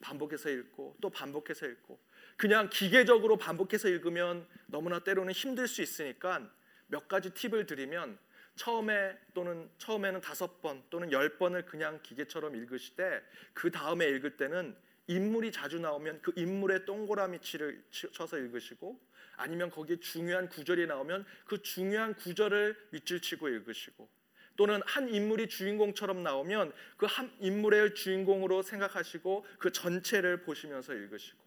반복해서 0.00 0.50
읽고 0.50 0.96
또 1.00 1.08
반복해서 1.08 1.66
읽고 1.68 2.00
그냥 2.36 2.68
기계적으로 2.68 3.36
반복해서 3.36 3.88
읽으면 3.88 4.44
너무나 4.66 4.98
때로는 4.98 5.34
힘들 5.34 5.68
수 5.68 5.82
있으니까 5.82 6.50
몇 6.88 7.06
가지 7.06 7.30
팁을 7.30 7.66
드리면 7.66 8.18
처음에 8.56 9.16
또는 9.34 9.70
처음에는 9.78 10.20
다섯 10.20 10.60
번 10.60 10.82
또는 10.90 11.12
열 11.12 11.38
번을 11.38 11.66
그냥 11.66 12.00
기계처럼 12.02 12.56
읽으시되 12.56 13.22
그 13.54 13.70
다음에 13.70 14.08
읽을 14.08 14.36
때는 14.36 14.76
인물이 15.06 15.52
자주 15.52 15.78
나오면 15.78 16.20
그 16.22 16.32
인물의 16.34 16.84
동그라미 16.84 17.40
치를 17.40 17.84
쳐서 17.90 18.38
읽으시고 18.38 18.98
아니면 19.36 19.70
거기에 19.70 19.96
중요한 20.00 20.48
구절이 20.48 20.86
나오면 20.86 21.24
그 21.44 21.62
중요한 21.62 22.14
구절을 22.14 22.88
밑줄 22.90 23.20
치고 23.20 23.48
읽으시고 23.48 24.08
또는 24.56 24.80
한 24.86 25.08
인물이 25.08 25.48
주인공처럼 25.48 26.22
나오면 26.22 26.72
그 26.96 27.06
한 27.06 27.30
인물의 27.40 27.94
주인공으로 27.94 28.62
생각하시고 28.62 29.46
그 29.58 29.70
전체를 29.70 30.42
보시면서 30.42 30.94
읽으시고 30.94 31.38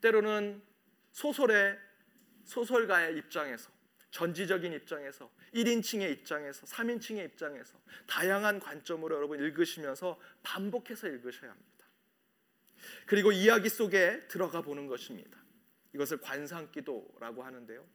때로는 0.00 0.62
소설의 1.12 1.78
소설가의 2.44 3.16
입장에서 3.18 3.75
전지적인 4.16 4.72
입장에서 4.72 5.30
1인칭의 5.54 6.10
입장에서 6.10 6.64
3인칭의 6.64 7.26
입장에서 7.26 7.78
다양한 8.06 8.60
관점으로 8.60 9.14
여러분 9.14 9.38
읽으시면서 9.38 10.18
반복해서 10.42 11.06
읽으셔야 11.06 11.50
합니다. 11.50 11.86
그리고 13.04 13.30
이야기 13.30 13.68
속에 13.68 14.26
들어가 14.28 14.62
보는 14.62 14.86
것입니다. 14.86 15.38
이것을 15.92 16.22
관상기도라고 16.22 17.42
하는데요. 17.42 17.86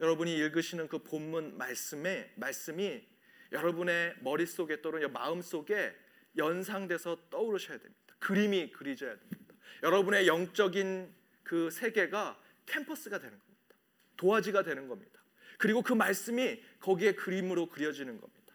여러분이 0.00 0.34
읽으시는 0.34 0.88
그 0.88 1.02
본문 1.02 1.58
말씀에 1.58 2.32
말씀이 2.36 3.06
여러분의 3.52 4.16
머릿속에 4.20 4.80
또는 4.80 5.12
마음속에 5.12 5.94
연상돼서 6.38 7.28
떠오르셔야 7.28 7.76
됩니다. 7.76 8.16
그림이 8.18 8.72
그리져야 8.72 9.14
됩니다. 9.18 9.54
여러분의 9.82 10.26
영적인 10.26 11.14
그 11.42 11.70
세계가 11.70 12.40
캠퍼스가 12.64 13.18
되는 13.18 13.38
겁니다. 13.38 13.76
도화지가 14.16 14.62
되는 14.62 14.88
겁니다. 14.88 15.13
그리고 15.58 15.82
그 15.82 15.92
말씀이 15.92 16.62
거기에 16.80 17.12
그림으로 17.12 17.68
그려지는 17.68 18.20
겁니다. 18.20 18.54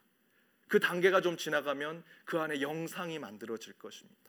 그 0.68 0.80
단계가 0.80 1.22
좀 1.22 1.38
지나가면 1.38 2.04
그 2.26 2.40
안에 2.40 2.62
영상이 2.62 3.20
만들어질 3.20 3.74
것입니다. 3.74 4.20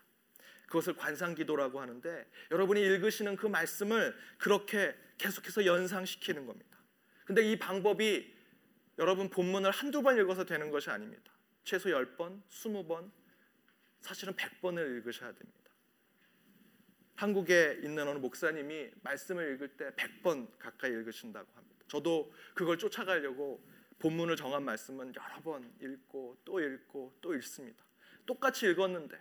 그것을 0.67 0.95
관상기도라고 0.95 1.81
하는데 1.81 2.27
여러분이 2.51 2.81
읽으시는 2.81 3.37
그 3.37 3.47
말씀을 3.47 4.17
그렇게 4.39 4.95
계속해서 5.19 5.67
연상시키는 5.67 6.47
겁니다. 6.47 6.79
근데 7.25 7.43
이 7.43 7.59
방법이 7.59 8.35
여러분 8.99 9.29
본문을 9.29 9.71
한두 9.71 10.03
번 10.03 10.19
읽어서 10.19 10.45
되는 10.45 10.71
것이 10.71 10.91
아닙니다. 10.91 11.33
최소 11.65 11.91
10번, 11.91 12.43
20번, 12.49 13.11
사실은 14.01 14.35
100번을 14.35 14.97
읽으셔야 14.97 15.33
됩니다. 15.33 15.61
한국에 17.17 17.81
있는 17.83 18.09
어느 18.09 18.19
목사님이 18.19 18.91
말씀을 19.03 19.55
읽을 19.55 19.77
때 19.77 19.91
100번 19.91 20.49
가까이 20.59 20.91
읽으신다고 20.91 21.47
합니다. 21.55 21.80
저도 21.91 22.33
그걸 22.55 22.79
쫓아가려고 22.79 23.61
본문을 23.99 24.37
정한 24.37 24.65
말씀은 24.65 25.13
여러 25.15 25.43
번 25.43 25.71
읽고 25.83 26.39
또 26.45 26.61
읽고 26.61 27.19
또 27.21 27.35
읽습니다. 27.35 27.85
똑같이 28.25 28.71
읽었는데 28.71 29.21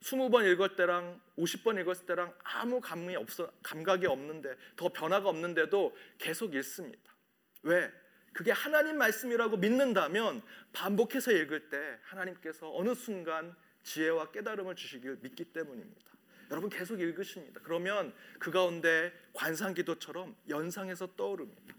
20번 0.00 0.44
읽을 0.52 0.74
때랑 0.74 1.20
50번 1.38 1.80
읽었을 1.80 2.04
때랑 2.04 2.34
아무 2.42 2.80
감이 2.80 3.14
없어 3.14 3.50
감각이 3.62 4.06
없는데 4.06 4.56
더 4.74 4.88
변화가 4.88 5.28
없는데도 5.28 5.96
계속 6.18 6.54
읽습니다. 6.56 7.14
왜? 7.62 7.90
그게 8.32 8.50
하나님 8.50 8.98
말씀이라고 8.98 9.58
믿는다면 9.58 10.42
반복해서 10.72 11.30
읽을 11.30 11.68
때 11.68 11.98
하나님께서 12.02 12.74
어느 12.74 12.92
순간 12.94 13.54
지혜와 13.84 14.32
깨달음을 14.32 14.74
주시길 14.74 15.18
믿기 15.22 15.44
때문입니다. 15.44 16.11
여러분 16.52 16.68
계속 16.68 17.00
읽으십니다. 17.00 17.60
그러면 17.64 18.14
그 18.38 18.50
가운데 18.50 19.10
관상기도처럼 19.32 20.36
연상해서 20.50 21.16
떠오릅니다. 21.16 21.74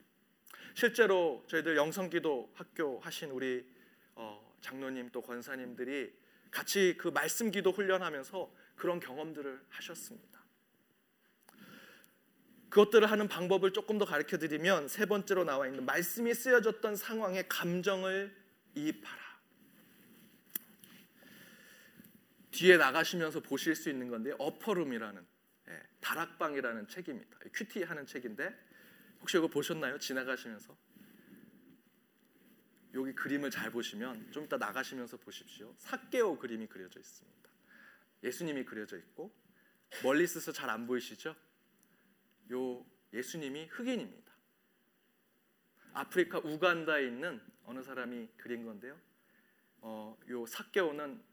실제로 0.74 1.46
저희들 1.48 1.78
영성기도 1.78 2.52
학교 2.56 3.00
하신 3.00 3.30
우리 3.30 3.64
어, 4.16 4.58
장로님 4.62 5.12
또 5.12 5.22
권사님들이 5.22 6.12
같이 6.50 6.96
그 6.98 7.10
말씀 7.10 7.52
기도 7.52 7.72
훈련하면서 7.72 8.52
그런 8.76 9.00
경험들을 9.00 9.64
하셨습니다. 9.70 10.44
그것들을 12.70 13.10
하는 13.12 13.28
방법을 13.28 13.74
조금 13.74 14.00
더 14.00 14.06
가르쳐 14.06 14.40
드리면 14.40 14.88
세 14.88 15.06
번째로 15.06 15.44
나와 15.44 15.68
있는 15.68 15.86
말씀이 15.86 16.34
쓰여졌던 16.34 16.96
상황의 16.96 17.48
감정을 17.48 18.36
이입하라. 18.74 19.23
뒤에 22.54 22.78
나가시면서 22.78 23.42
보실 23.42 23.76
수 23.76 23.90
있는 23.90 24.10
건데 24.10 24.32
어퍼룸이라는 24.38 25.26
예, 25.70 25.82
다락방이라는 26.02 26.88
책입니다. 26.88 27.40
큐티 27.54 27.84
하는 27.84 28.06
책인데 28.06 28.56
혹시 29.22 29.38
이거 29.38 29.48
보셨나요? 29.48 29.98
지나가시면서 29.98 30.78
여기 32.94 33.14
그림을 33.14 33.50
잘 33.50 33.72
보시면 33.72 34.32
좀 34.32 34.46
이따 34.46 34.58
나가시면서 34.58 35.18
보십시오. 35.18 35.74
사개오 35.78 36.38
그림이 36.38 36.68
그려져 36.68 37.00
있습니다. 37.00 37.50
예수님이 38.24 38.64
그려져 38.66 38.98
있고 38.98 39.36
멀리 40.04 40.24
있어서 40.24 40.52
잘 40.52 40.70
안 40.70 40.86
보이시죠? 40.86 41.36
요 42.52 42.86
예수님이 43.14 43.66
흑인입니다. 43.72 44.32
아프리카 45.94 46.40
우간다에 46.40 47.08
있는 47.08 47.42
어느 47.66 47.82
사람이 47.82 48.30
그린 48.38 48.64
건데요. 48.66 49.00
어, 49.78 50.18
요 50.30 50.46
사개오는 50.46 51.33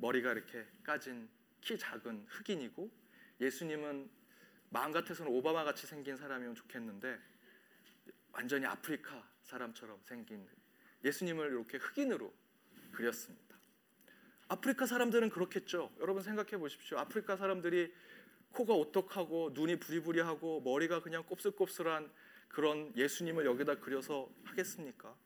머리가 0.00 0.32
이렇게 0.32 0.66
까진 0.82 1.28
키 1.60 1.78
작은 1.78 2.26
흑인이고 2.28 2.90
예수님은 3.40 4.10
마음 4.70 4.92
같아서는 4.92 5.30
오바마 5.32 5.64
같이 5.64 5.86
생긴 5.86 6.16
사람이면 6.16 6.54
좋겠는데 6.54 7.18
완전히 8.32 8.66
아프리카 8.66 9.28
사람처럼 9.42 10.00
생긴 10.04 10.46
예수님을 11.04 11.48
이렇게 11.48 11.78
흑인으로 11.78 12.32
그렸습니다. 12.92 13.56
아프리카 14.48 14.86
사람들은 14.86 15.30
그렇겠죠. 15.30 15.92
여러분 16.00 16.22
생각해 16.22 16.58
보십시오. 16.58 16.98
아프리카 16.98 17.36
사람들이 17.36 17.92
코가 18.52 18.74
오똑하고 18.74 19.50
눈이 19.54 19.78
부리부리하고 19.78 20.60
머리가 20.62 21.02
그냥 21.02 21.24
곱슬곱슬한 21.24 22.10
그런 22.48 22.92
예수님을 22.96 23.46
여기다 23.46 23.76
그려서 23.76 24.28
하겠습니까? 24.44 25.16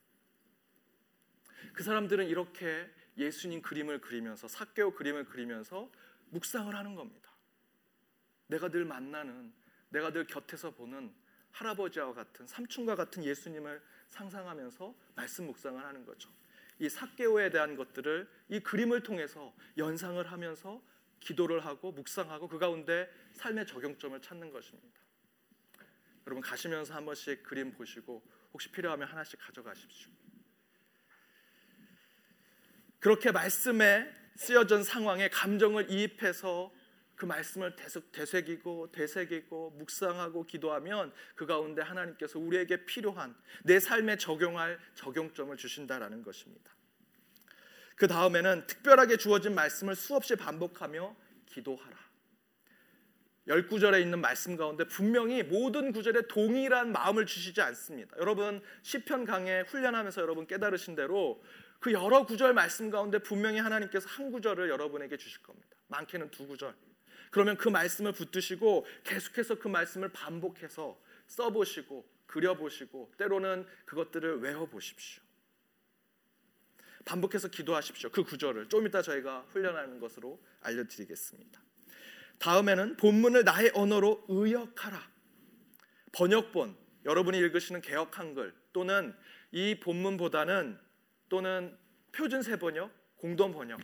그 1.72 1.82
사람들은 1.82 2.26
이렇게 2.28 2.90
예수님 3.16 3.62
그림을 3.62 4.00
그리면서 4.00 4.48
사개오 4.48 4.94
그림을 4.94 5.24
그리면서 5.26 5.90
묵상을 6.30 6.74
하는 6.74 6.94
겁니다. 6.94 7.30
내가 8.48 8.68
늘 8.68 8.84
만나는 8.84 9.52
내가 9.90 10.12
늘 10.12 10.26
곁에서 10.26 10.72
보는 10.72 11.14
할아버지와 11.52 12.12
같은 12.14 12.46
삼촌과 12.46 12.96
같은 12.96 13.24
예수님을 13.24 13.80
상상하면서 14.08 14.94
말씀 15.14 15.46
묵상을 15.46 15.82
하는 15.82 16.04
거죠. 16.04 16.28
이 16.80 16.88
사개오에 16.88 17.50
대한 17.50 17.76
것들을 17.76 18.28
이 18.48 18.60
그림을 18.60 19.02
통해서 19.02 19.54
연상을 19.78 20.30
하면서 20.30 20.82
기도를 21.20 21.64
하고 21.64 21.92
묵상하고 21.92 22.48
그 22.48 22.58
가운데 22.58 23.08
삶의 23.34 23.66
적용점을 23.66 24.20
찾는 24.20 24.50
것입니다. 24.50 25.00
여러분 26.26 26.42
가시면서 26.42 26.94
한 26.94 27.04
번씩 27.04 27.42
그림 27.42 27.72
보시고 27.72 28.22
혹시 28.52 28.70
필요하면 28.70 29.08
하나씩 29.08 29.38
가져가십시오. 29.40 30.10
그렇게 33.04 33.32
말씀에 33.32 34.10
쓰여진 34.34 34.82
상황에 34.82 35.28
감정을 35.28 35.90
이입해서 35.90 36.72
그 37.14 37.26
말씀을 37.26 37.76
되새기고 38.12 38.92
되새기고 38.92 39.72
묵상하고 39.72 40.46
기도하면 40.46 41.12
그 41.34 41.44
가운데 41.44 41.82
하나님께서 41.82 42.38
우리에게 42.38 42.86
필요한 42.86 43.36
내 43.62 43.78
삶에 43.78 44.16
적용할 44.16 44.78
적용점을 44.94 45.54
주신다라는 45.54 46.22
것입니다. 46.22 46.74
그 47.94 48.08
다음에는 48.08 48.66
특별하게 48.66 49.18
주어진 49.18 49.54
말씀을 49.54 49.96
수없이 49.96 50.34
반복하며 50.34 51.14
기도하라. 51.44 52.04
열 53.48 53.66
구절에 53.66 54.00
있는 54.00 54.22
말씀 54.22 54.56
가운데 54.56 54.84
분명히 54.84 55.42
모든 55.42 55.92
구절에 55.92 56.22
동일한 56.28 56.90
마음을 56.92 57.26
주시지 57.26 57.60
않습니다. 57.60 58.16
여러분 58.18 58.62
시편 58.82 59.26
강해 59.26 59.60
훈련하면서 59.60 60.22
여러분 60.22 60.46
깨달으신 60.46 60.94
대로 60.94 61.42
그 61.84 61.92
여러 61.92 62.24
구절 62.24 62.54
말씀 62.54 62.88
가운데 62.88 63.18
분명히 63.18 63.58
하나님께서 63.58 64.08
한 64.08 64.32
구절을 64.32 64.70
여러분에게 64.70 65.18
주실 65.18 65.42
겁니다. 65.42 65.68
많게는 65.88 66.30
두 66.30 66.46
구절. 66.46 66.74
그러면 67.30 67.58
그 67.58 67.68
말씀을 67.68 68.12
붙드시고 68.12 68.86
계속해서 69.04 69.56
그 69.56 69.68
말씀을 69.68 70.08
반복해서 70.08 70.98
써보시고 71.26 72.08
그려보시고 72.24 73.12
때로는 73.18 73.66
그것들을 73.84 74.40
외워보십시오. 74.40 75.22
반복해서 77.04 77.48
기도하십시오. 77.48 78.08
그 78.08 78.24
구절을 78.24 78.70
좀 78.70 78.86
이따 78.86 79.02
저희가 79.02 79.44
훈련하는 79.50 80.00
것으로 80.00 80.42
알려드리겠습니다. 80.62 81.60
다음에는 82.38 82.96
본문을 82.96 83.44
나의 83.44 83.72
언어로 83.74 84.24
의역하라. 84.28 85.06
번역본 86.12 86.78
여러분이 87.04 87.36
읽으시는 87.36 87.82
개혁 87.82 88.18
한글 88.18 88.54
또는 88.72 89.14
이 89.52 89.78
본문보다는 89.80 90.82
또는 91.28 91.76
표준 92.12 92.42
세번역, 92.42 92.90
공동 93.16 93.52
번역. 93.52 93.80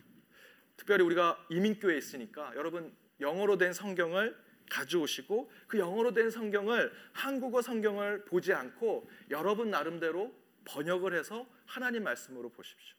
특별히 0.77 1.05
우리가 1.05 1.47
이민교회에 1.51 1.99
있으니까 1.99 2.53
여러분 2.57 2.95
영어로 3.21 3.59
된 3.59 3.73
성경을 3.73 4.37
가져오시고 4.71 5.51
그 5.67 5.79
영어로 5.79 6.15
된 6.15 6.31
성경을 6.31 6.93
한국어 7.13 7.61
성경을 7.61 8.25
보지 8.25 8.55
않고 8.55 9.11
여러분 9.31 9.71
나름대로 9.71 10.35
번역을 10.65 11.19
해서 11.19 11.47
하나님 11.67 12.05
말씀으로 12.05 12.49
보십시오. 12.51 12.97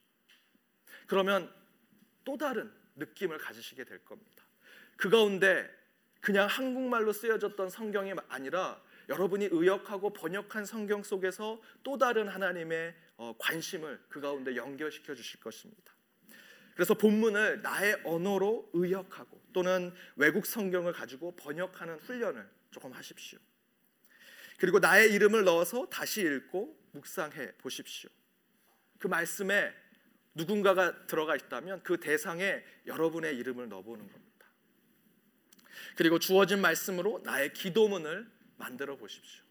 그러면 1.07 1.51
또 2.23 2.37
다른 2.37 2.71
느낌을 2.95 3.37
가지시게 3.37 3.83
될 3.83 4.03
겁니다. 4.03 4.43
그 4.97 5.09
가운데 5.09 5.69
그냥 6.19 6.47
한국말로 6.47 7.11
쓰여졌던 7.13 7.69
성경이 7.69 8.13
아니라 8.27 8.81
여러분이 9.11 9.49
의역하고 9.51 10.13
번역한 10.13 10.65
성경 10.65 11.03
속에서 11.03 11.61
또 11.83 11.97
다른 11.97 12.29
하나님의 12.29 12.95
어, 13.17 13.35
관심을 13.37 14.01
그 14.07 14.21
가운데 14.21 14.55
연결시켜 14.55 15.13
주실 15.13 15.41
것입니다. 15.41 15.93
그래서 16.73 16.93
본문을 16.93 17.61
나의 17.61 17.99
언어로 18.05 18.69
의역하고 18.73 19.41
또는 19.51 19.93
외국 20.15 20.45
성경을 20.45 20.93
가지고 20.93 21.35
번역하는 21.35 21.99
훈련을 21.99 22.49
조금 22.71 22.93
하십시오. 22.93 23.37
그리고 24.57 24.79
나의 24.79 25.11
이름을 25.11 25.43
넣어서 25.43 25.87
다시 25.89 26.21
읽고 26.21 26.79
묵상해 26.93 27.51
보십시오. 27.57 28.09
그 28.97 29.07
말씀에 29.07 29.73
누군가가 30.35 31.05
들어가 31.07 31.35
있다면 31.35 31.83
그 31.83 31.99
대상에 31.99 32.63
여러분의 32.87 33.35
이름을 33.35 33.67
넣어보는 33.67 34.09
겁니다. 34.09 34.45
그리고 35.97 36.17
주어진 36.17 36.61
말씀으로 36.61 37.19
나의 37.25 37.51
기도문을 37.51 38.40
만들어 38.61 38.95
보십시오. 38.95 39.43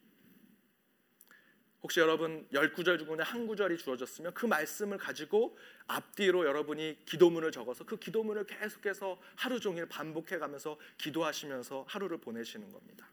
혹시 1.82 1.98
여러분 1.98 2.46
열 2.52 2.72
구절 2.72 2.98
중에 2.98 3.16
한 3.20 3.46
구절이 3.46 3.78
주어졌으면 3.78 4.34
그 4.34 4.46
말씀을 4.46 4.98
가지고 4.98 5.56
앞뒤로 5.86 6.44
여러분이 6.44 7.04
기도문을 7.06 7.50
적어서 7.52 7.84
그 7.84 7.98
기도문을 7.98 8.46
계속해서 8.46 9.20
하루 9.34 9.58
종일 9.58 9.86
반복해 9.86 10.38
가면서 10.38 10.78
기도하시면서 10.98 11.86
하루를 11.88 12.18
보내시는 12.18 12.70
겁니다. 12.70 13.10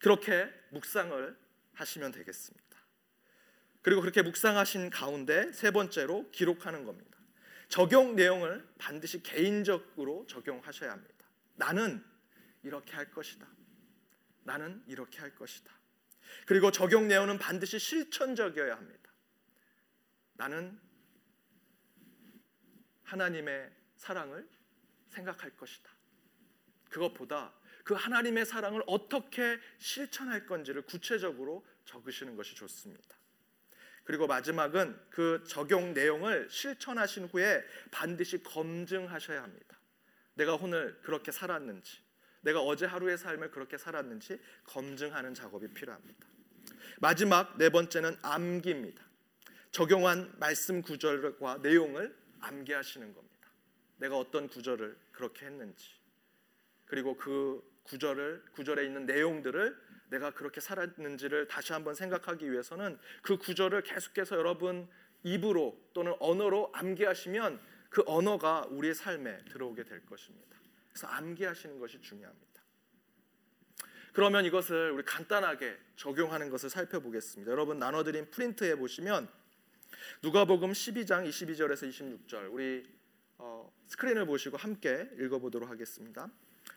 그렇게 0.00 0.50
묵상을 0.70 1.36
하시면 1.74 2.12
되겠습니다. 2.12 2.66
그리고 3.82 4.00
그렇게 4.00 4.22
묵상하신 4.22 4.90
가운데 4.90 5.52
세 5.52 5.70
번째로 5.70 6.30
기록하는 6.30 6.84
겁니다. 6.84 7.18
적용 7.68 8.16
내용을 8.16 8.66
반드시 8.78 9.22
개인적으로 9.22 10.26
적용하셔야 10.26 10.90
합니다. 10.90 11.26
나는 11.56 12.02
이렇게 12.62 12.94
할 12.94 13.10
것이다. 13.10 13.46
나는 14.50 14.82
이렇게 14.88 15.20
할 15.20 15.32
것이다. 15.32 15.72
그리고 16.44 16.72
적용 16.72 17.06
내용은 17.06 17.38
반드시 17.38 17.78
실천적이어야 17.78 18.76
합니다. 18.76 19.12
나는 20.32 20.80
하나님의 23.04 23.70
사랑을 23.94 24.48
생각할 25.10 25.56
것이다. 25.56 25.88
그것보다 26.88 27.54
그 27.84 27.94
하나님의 27.94 28.44
사랑을 28.44 28.82
어떻게 28.88 29.60
실천할 29.78 30.46
건지를 30.46 30.82
구체적으로 30.82 31.64
적으시는 31.84 32.34
것이 32.34 32.56
좋습니다. 32.56 33.16
그리고 34.02 34.26
마지막은 34.26 35.00
그 35.10 35.44
적용 35.46 35.94
내용을 35.94 36.50
실천하신 36.50 37.26
후에 37.26 37.64
반드시 37.92 38.42
검증하셔야 38.42 39.44
합니다. 39.44 39.78
내가 40.34 40.56
오늘 40.56 41.00
그렇게 41.02 41.30
살았는지, 41.30 42.09
내가 42.42 42.60
어제 42.60 42.86
하루의 42.86 43.18
삶을 43.18 43.50
그렇게 43.50 43.76
살았는지 43.76 44.40
검증하는 44.64 45.34
작업이 45.34 45.68
필요합니다. 45.68 46.26
마지막 46.98 47.56
네 47.58 47.70
번째는 47.70 48.16
암기입니다. 48.22 49.02
적용한 49.70 50.34
말씀 50.38 50.82
구절과 50.82 51.58
내용을 51.62 52.14
암기하시는 52.40 53.14
겁니다. 53.14 53.48
내가 53.98 54.18
어떤 54.18 54.48
구절을 54.48 54.96
그렇게 55.12 55.46
했는지, 55.46 55.90
그리고 56.86 57.16
그 57.16 57.62
구절을 57.84 58.44
구절에 58.52 58.84
있는 58.84 59.06
내용들을 59.06 59.76
내가 60.10 60.32
그렇게 60.32 60.60
살았는지를 60.60 61.46
다시 61.46 61.72
한번 61.72 61.94
생각하기 61.94 62.50
위해서는 62.50 62.98
그 63.22 63.38
구절을 63.38 63.82
계속해서 63.82 64.36
여러분 64.36 64.88
입으로 65.22 65.80
또는 65.92 66.14
언어로 66.18 66.72
암기하시면 66.74 67.60
그 67.90 68.02
언어가 68.06 68.66
우리의 68.70 68.94
삶에 68.94 69.44
들어오게 69.46 69.84
될 69.84 70.04
것입니다. 70.06 70.56
그래서 70.92 71.06
암기하시는 71.06 71.78
것이 71.78 72.00
중요합니다. 72.00 72.50
그러면 74.12 74.44
이것을 74.44 74.90
우리 74.90 75.04
간단하게 75.04 75.76
적용하는 75.96 76.50
것을 76.50 76.68
살펴보겠습니다. 76.68 77.50
여러분 77.50 77.78
나눠드린 77.78 78.28
프린트에 78.30 78.74
보시면 78.74 79.28
누가복음 80.22 80.72
12장 80.72 81.28
22절에서 81.28 81.88
26절 81.88 82.52
우리 82.52 82.86
어, 83.38 83.72
스크린을 83.86 84.26
보시고 84.26 84.56
함께 84.56 85.08
읽어보도록 85.18 85.70
하겠습니다. 85.70 86.28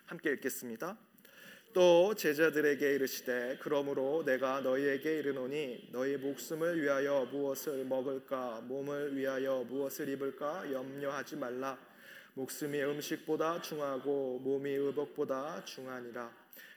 함께 0.05 0.31
읽겠습니다. 0.31 0.97
또 1.73 2.13
제자들에게 2.13 2.93
이르시되 2.93 3.57
그러므로 3.61 4.23
내가 4.23 4.61
너희에게 4.61 5.19
이르노니 5.19 5.89
너희 5.91 6.17
목숨을 6.17 6.79
위하여 6.79 7.25
무엇을 7.31 7.83
먹을까 7.85 8.61
몸을 8.61 9.17
위하여 9.17 9.63
무엇을 9.67 10.07
입을까 10.09 10.71
염려하지 10.71 11.35
말라 11.37 11.77
목숨이 12.35 12.81
음식보다 12.81 13.61
중하고 13.61 14.39
몸이 14.39 14.71
의복보다 14.71 15.63
중하니라. 15.65 16.31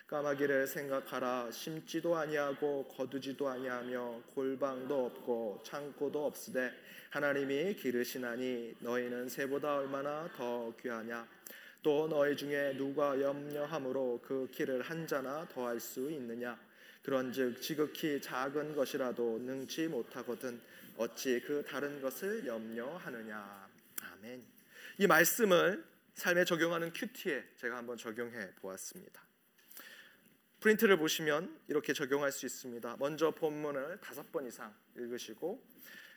까마귀를 0.06 0.66
생각하라. 0.66 1.50
심지도 1.50 2.14
아니하고 2.14 2.84
거두지도 2.88 3.48
아니하며 3.48 4.22
골방도 4.34 5.06
없고 5.06 5.62
창고도 5.64 6.26
없으되 6.26 6.70
하나님이 7.08 7.74
기르시나니 7.74 8.76
너희는 8.80 9.30
새보다 9.30 9.78
얼마나 9.78 10.28
더 10.36 10.74
귀하냐? 10.82 11.26
또 11.82 12.06
너희 12.06 12.36
중에 12.36 12.76
누가 12.76 13.18
염려함으로 13.18 14.20
그 14.22 14.48
키를 14.52 14.82
한 14.82 15.06
자나 15.06 15.48
더할 15.48 15.80
수 15.80 16.10
있느냐? 16.10 16.58
그런즉 17.02 17.62
지극히 17.62 18.20
작은 18.20 18.76
것이라도 18.76 19.38
능치 19.38 19.88
못하거든 19.88 20.60
어찌 20.98 21.40
그 21.40 21.64
다른 21.66 22.02
것을 22.02 22.46
염려하느냐? 22.46 23.68
아멘 24.02 24.55
이 24.98 25.06
말씀을 25.06 25.84
삶에 26.14 26.44
적용하는 26.44 26.92
큐티에 26.92 27.44
제가 27.56 27.76
한번 27.76 27.96
적용해 27.96 28.54
보았습니다 28.56 29.26
프린트를 30.60 30.96
보시면 30.96 31.60
이렇게 31.68 31.92
적용할 31.92 32.32
수 32.32 32.46
있습니다 32.46 32.96
먼저 32.98 33.30
본문을 33.30 34.00
다섯 34.00 34.30
번 34.32 34.46
이상 34.46 34.74
읽으시고 34.96 35.62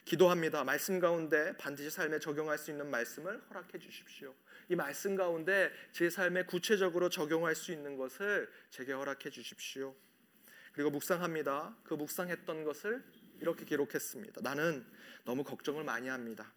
기도합니다 0.05 0.63
말씀 0.63 0.99
가운데 0.99 1.55
반드시 1.57 1.89
삶에 1.89 2.19
적용할 2.19 2.57
수 2.57 2.71
있는 2.71 2.89
말씀을 2.89 3.41
허락해 3.49 3.77
주십시오 3.79 4.33
이 4.71 4.75
말씀 4.75 5.15
가운데 5.15 5.71
제 5.91 6.11
삶에 6.11 6.43
구체적으로 6.43 7.09
적용할 7.09 7.55
수 7.55 7.71
있는 7.71 7.97
것을 7.97 8.47
제게 8.69 8.93
허락해 8.93 9.31
주십시오. 9.31 9.95
그리고 10.73 10.91
묵상합니다. 10.91 11.75
그 11.83 11.95
묵상했던 11.95 12.63
것을 12.63 13.03
이렇게 13.41 13.65
기록했습니다. 13.65 14.41
나는 14.41 14.85
너무 15.25 15.43
걱정을 15.43 15.83
많이 15.83 16.07
합니다. 16.07 16.53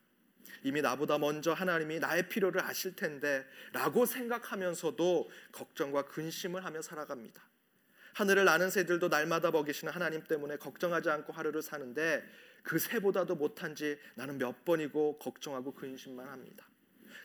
이미 0.63 0.81
나보다 0.81 1.19
먼저 1.19 1.53
하나님이 1.53 1.99
나의 1.99 2.29
필요를 2.29 2.63
아실 2.63 2.95
텐데 2.95 3.47
라고 3.73 4.07
생각하면서도 4.07 5.31
걱정과 5.53 6.07
근심을 6.07 6.65
하며 6.65 6.83
살아갑니다. 6.83 7.43
하늘을 8.15 8.45
나는 8.45 8.71
새들도 8.71 9.09
날마다 9.09 9.51
먹이시는 9.51 9.93
하나님 9.93 10.23
때문에 10.23 10.57
걱정하지 10.57 11.11
않고 11.11 11.33
하루를 11.33 11.63
사는데 11.63 12.23
그 12.63 12.79
새보다도 12.79 13.35
못한지 13.37 13.99
나는 14.15 14.39
몇 14.39 14.65
번이고 14.65 15.19
걱정하고 15.19 15.75
근심만 15.75 16.29
합니다. 16.29 16.67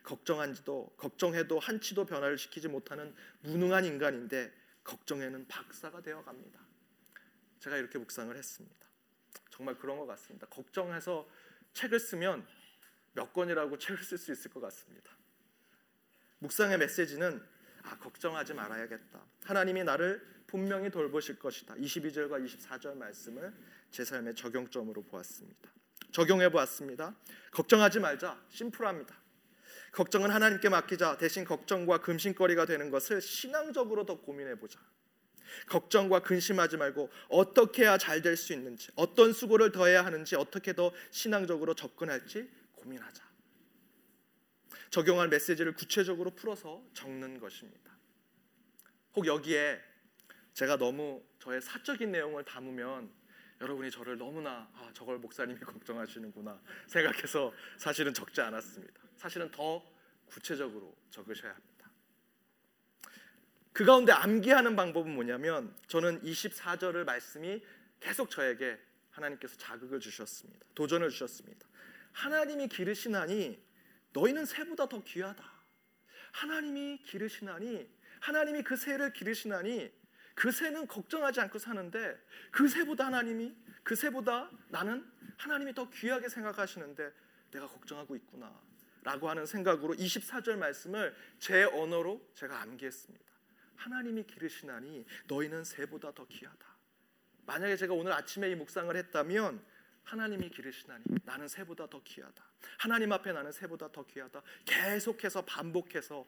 걱정한지도 0.03 0.93
걱정해도 0.97 1.59
한치도 1.59 2.05
변화를 2.05 2.37
시키지 2.37 2.69
못하는 2.69 3.13
무능한 3.41 3.85
인간인데 3.85 4.53
걱정에는 4.83 5.47
박사가 5.47 6.01
되어 6.01 6.23
갑니다. 6.23 6.59
제가 7.59 7.77
이렇게 7.77 7.99
묵상을 7.99 8.35
했습니다. 8.35 8.87
정말 9.51 9.77
그런 9.77 9.97
것 9.97 10.05
같습니다. 10.05 10.47
걱정해서 10.47 11.27
책을 11.73 11.99
쓰면 11.99 12.47
몇 13.17 13.33
권이라고 13.33 13.79
책을 13.79 14.03
쓸 14.03 14.19
수 14.19 14.31
있을 14.31 14.51
것 14.51 14.59
같습니다. 14.61 15.09
묵상의 16.37 16.77
메시지는 16.77 17.43
아, 17.81 17.97
걱정하지 17.97 18.53
말아야겠다. 18.53 19.25
하나님이 19.43 19.83
나를 19.83 20.21
분명히 20.45 20.91
돌보실 20.91 21.39
것이다. 21.39 21.73
22절과 21.75 22.45
24절 22.45 22.95
말씀을 22.95 23.51
제 23.89 24.05
삶의 24.05 24.35
적용점으로 24.35 25.01
보았습니다. 25.03 25.71
적용해 26.11 26.51
보았습니다. 26.51 27.15
걱정하지 27.51 27.99
말자. 28.01 28.39
심플합니다. 28.49 29.15
걱정은 29.93 30.29
하나님께 30.29 30.69
맡기자 30.69 31.17
대신 31.17 31.43
걱정과 31.43 32.01
근심거리가 32.01 32.65
되는 32.65 32.91
것을 32.91 33.19
신앙적으로 33.19 34.05
더 34.05 34.21
고민해 34.21 34.59
보자. 34.59 34.79
걱정과 35.67 36.19
근심하지 36.19 36.77
말고 36.77 37.09
어떻게 37.29 37.83
해야 37.83 37.97
잘 37.97 38.21
될 38.21 38.35
수 38.35 38.53
있는지, 38.53 38.91
어떤 38.95 39.33
수고를 39.33 39.71
더 39.71 39.87
해야 39.87 40.05
하는지, 40.05 40.35
어떻게 40.35 40.73
더 40.73 40.91
신앙적으로 41.09 41.73
접근할지 41.73 42.47
고민하자. 42.87 43.23
적용할 44.89 45.27
메시지를 45.27 45.73
구체적으로 45.73 46.31
풀어서 46.31 46.83
적는 46.93 47.39
것입니다. 47.39 47.91
혹 49.15 49.27
여기에 49.27 49.81
제가 50.53 50.77
너무 50.77 51.23
저의 51.39 51.61
사적인 51.61 52.11
내용을 52.11 52.45
담으면 52.45 53.11
여러분이 53.59 53.91
저를 53.91 54.17
너무나 54.17 54.69
아, 54.73 54.91
저걸 54.93 55.19
목사님이 55.19 55.59
걱정하시는구나 55.61 56.61
생각해서 56.87 57.53
사실은 57.77 58.13
적지 58.13 58.41
않았습니다. 58.41 59.01
사실은 59.17 59.51
더 59.51 59.83
구체적으로 60.25 60.95
적으셔야 61.09 61.51
합니다. 61.51 61.91
그 63.73 63.85
가운데 63.85 64.11
암기하는 64.11 64.75
방법은 64.75 65.13
뭐냐면 65.13 65.75
저는 65.87 66.21
24절을 66.21 67.03
말씀이 67.03 67.61
계속 67.99 68.29
저에게 68.29 68.79
하나님께서 69.11 69.57
자극을 69.57 69.99
주셨습니다. 69.99 70.65
도전을 70.73 71.09
주셨습니다. 71.09 71.67
하나님이 72.17 72.67
기르시나니 72.67 73.63
너희는 74.13 74.45
새보다 74.45 74.89
더 74.89 75.03
귀하다. 75.03 75.43
하나님이 76.31 77.03
기르시나니 77.03 77.87
하나님이 78.19 78.63
그 78.63 78.75
새를 78.75 79.13
기르시나니 79.13 79.93
그 80.33 80.51
새는 80.51 80.87
걱정하지 80.87 81.41
않고 81.41 81.59
사는데 81.59 82.19
그 82.51 82.67
새보다 82.67 83.05
하나님이 83.05 83.55
그 83.83 83.95
새보다 83.95 84.49
나는 84.69 85.07
하나님이 85.37 85.75
더 85.75 85.89
귀하게 85.91 86.27
생각하시는데 86.27 87.11
내가 87.51 87.67
걱정하고 87.67 88.15
있구나 88.15 88.51
라고 89.03 89.29
하는 89.29 89.45
생각으로 89.45 89.93
24절 89.93 90.57
말씀을 90.57 91.15
제 91.39 91.65
언어로 91.65 92.31
제가 92.33 92.61
암기했습니다. 92.61 93.25
하나님이 93.75 94.23
기르시나니 94.23 95.05
너희는 95.27 95.63
새보다 95.63 96.11
더 96.13 96.25
귀하다. 96.25 96.65
만약에 97.45 97.77
제가 97.77 97.93
오늘 97.93 98.11
아침에 98.11 98.49
이 98.49 98.55
묵상을 98.55 98.93
했다면 98.95 99.63
하나님이 100.07 100.49
기르시나니 100.49 101.03
나는 101.25 101.49
새보다 101.49 101.85
더 101.87 102.01
귀하다. 102.01 102.43
하나님 102.77 103.11
앞에 103.11 103.33
나는 103.33 103.51
새보다 103.51 103.91
더 103.91 104.05
귀하다. 104.05 104.41
계속해서 104.65 105.43
반복해서 105.43 106.25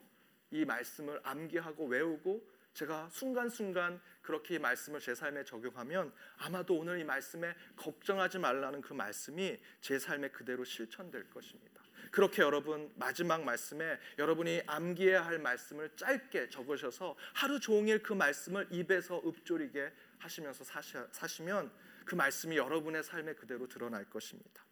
이 0.50 0.66
말씀을 0.66 1.18
암기하고 1.24 1.86
외우고 1.86 2.46
제가 2.74 3.08
순간순간 3.10 4.00
그렇게 4.20 4.56
이 4.56 4.58
말씀을 4.58 5.00
제 5.00 5.14
삶에 5.14 5.44
적용하면 5.44 6.12
아마도 6.36 6.78
오늘 6.78 7.00
이 7.00 7.04
말씀에 7.04 7.54
걱정하지 7.76 8.38
말라는 8.38 8.82
그 8.82 8.92
말씀이 8.92 9.58
제 9.80 9.98
삶에 9.98 10.28
그대로 10.28 10.62
실천될 10.62 11.30
것입니다. 11.30 11.80
그렇게 12.10 12.42
여러분 12.42 12.92
마지막 12.96 13.42
말씀에 13.44 13.98
여러분이 14.18 14.62
암기해야 14.66 15.24
할 15.24 15.38
말씀을 15.38 15.96
짧게 15.96 16.50
적으셔서 16.50 17.16
하루 17.32 17.58
종일 17.58 18.02
그 18.02 18.12
말씀을 18.12 18.68
입에서 18.70 19.22
읊조리게 19.24 19.90
하시면서 20.18 20.64
사시면 21.12 21.70
그 22.10 22.16
말씀이 22.16 22.56
여러분의 22.56 23.04
삶에 23.04 23.34
그대로 23.34 23.68
드러날 23.68 24.04
것입니다. 24.10 24.64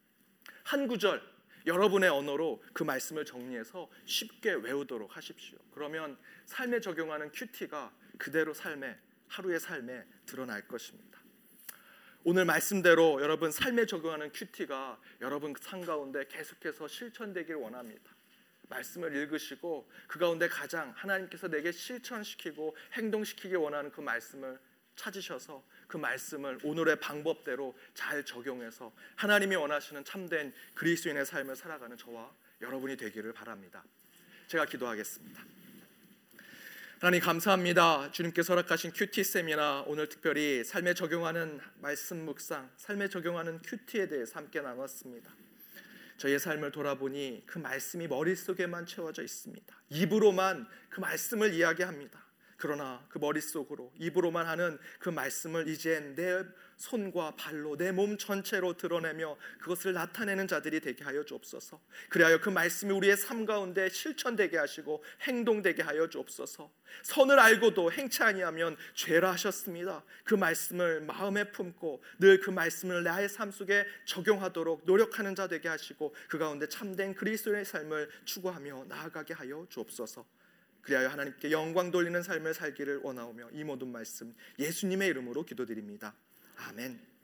한 0.64 0.89
구절 0.89 1.22
여러분의 1.66 2.11
언어로 2.11 2.61
그 2.72 2.82
말씀을 2.82 3.24
정리해서 3.24 3.89
쉽게 4.07 4.55
외우도록 4.55 5.16
하십시오. 5.16 5.57
그러면 5.70 6.18
삶에 6.47 6.80
적용하는 6.80 7.30
큐티가 7.30 7.93
그대로 8.18 8.53
삶에 8.53 8.99
하루의 9.28 9.61
삶에 9.61 10.05
드러날 10.26 10.66
것입니다. 10.66 11.20
오늘 12.24 12.45
말씀대로 12.45 13.22
여러분 13.22 13.53
삶에 13.53 13.86
적용하는 13.86 14.32
큐티가 14.32 15.01
여러분 15.20 15.55
삶 15.61 15.82
가운데 15.82 16.26
계속해서 16.26 16.89
실천되길 16.89 17.55
원합니다. 17.55 18.16
말씀을 18.68 19.14
읽으시고 19.14 19.89
그 20.09 20.18
가운데 20.18 20.49
가장 20.49 20.93
하나님께서 20.97 21.47
내게 21.47 21.70
실천시키고 21.70 22.76
행동시키기 22.95 23.55
원하는 23.55 23.93
그 23.93 24.01
말씀을 24.01 24.59
찾으셔서 24.97 25.62
그 25.89 25.97
말씀을 25.97 26.59
오늘의 26.62 27.01
방법대로 27.01 27.76
잘 27.95 28.24
적용해서 28.24 28.93
하나님이 29.16 29.57
원하시는 29.57 30.05
참된 30.05 30.55
그리스도인의 30.74 31.26
삶을 31.26 31.57
살아가는 31.57 31.97
저와 31.97 32.30
여러분이 32.61 32.97
되기를 32.97 33.32
바랍니다. 33.32 33.82
제가 34.47 34.66
기도하겠습니다. 34.66 35.43
하나님 37.01 37.20
감사합니다. 37.20 38.11
주님께서 38.11 38.55
허락하신 38.55 38.93
큐티 38.93 39.22
세미나 39.24 39.84
오늘 39.86 40.09
특별히 40.09 40.64
삶에 40.64 40.95
적용하는 40.95 41.61
말씀 41.76 42.24
묵상, 42.24 42.70
삶에 42.76 43.09
적용하는 43.09 43.61
큐티에 43.62 44.09
대해서 44.09 44.36
함께 44.36 44.61
나눴습니다. 44.61 45.30
저의 46.16 46.41
삶을 46.41 46.72
돌아보니 46.72 47.45
그 47.47 47.59
말씀이 47.59 48.09
머릿속에만 48.09 48.84
채워져 48.86 49.22
있습니다. 49.22 49.74
입으로만 49.91 50.66
그 50.91 51.01
말씀을 51.01 51.55
이야기합니다. 51.55 52.28
그러나 52.59 53.07
그 53.09 53.19
머릿속으로 53.19 53.93
입으로만 53.97 54.47
하는 54.47 54.79
그 54.99 55.09
말씀을 55.09 55.69
이제 55.69 56.01
내 56.17 56.45
손과 56.77 57.35
발로 57.37 57.77
내 57.77 57.91
몸 57.93 58.19
전체로 58.19 58.77
드러내며 58.77 59.37
그것을 59.61 59.93
나타내는 59.95 60.47
자들이 60.47 60.81
되게 60.81 61.03
하여 61.05 61.25
주옵소서. 61.25 61.81
그리하여 62.09 62.41
그 62.41 62.51
말씀이 62.51 62.93
우리의 62.93 63.17
삶 63.17 63.47
가운데 63.47 63.89
실천되게 63.89 64.59
하시고 64.59 65.03
행동되게 65.23 65.83
하여 65.83 66.09
주옵소서. 66.09 66.71
선을 67.03 67.39
알고도 67.39 67.93
행치 67.93 68.23
아니하면 68.23 68.77
죄라 68.95 69.33
하셨습니다. 69.33 70.05
그 70.25 70.35
말씀을 70.35 71.01
마음에 71.01 71.51
품고 71.51 72.03
늘 72.19 72.41
그 72.41 72.51
말씀을 72.51 73.03
나의 73.03 73.29
삶 73.29 73.51
속에 73.51 73.85
적용하도록 74.05 74.83
노력하는 74.85 75.35
자 75.35 75.49
되게 75.49 75.69
하시고 75.69 76.15
그 76.29 76.39
가운데 76.39 76.69
참된 76.69 77.15
그리스도의 77.15 77.65
삶을 77.65 78.09
추구하며 78.25 78.87
나아가게 78.89 79.35
하여 79.35 79.67
주옵소서. 79.69 80.25
그리하여 80.83 81.09
하나님께 81.09 81.51
영광 81.51 81.91
돌리는 81.91 82.22
삶을 82.22 82.55
살기를 82.55 83.01
원하오며 83.03 83.51
이 83.53 83.64
모든 83.64 83.89
말씀 83.89 84.35
예수님의 84.59 85.09
이름으로 85.09 85.45
기도드립니다. 85.45 86.14
아멘. 86.57 87.18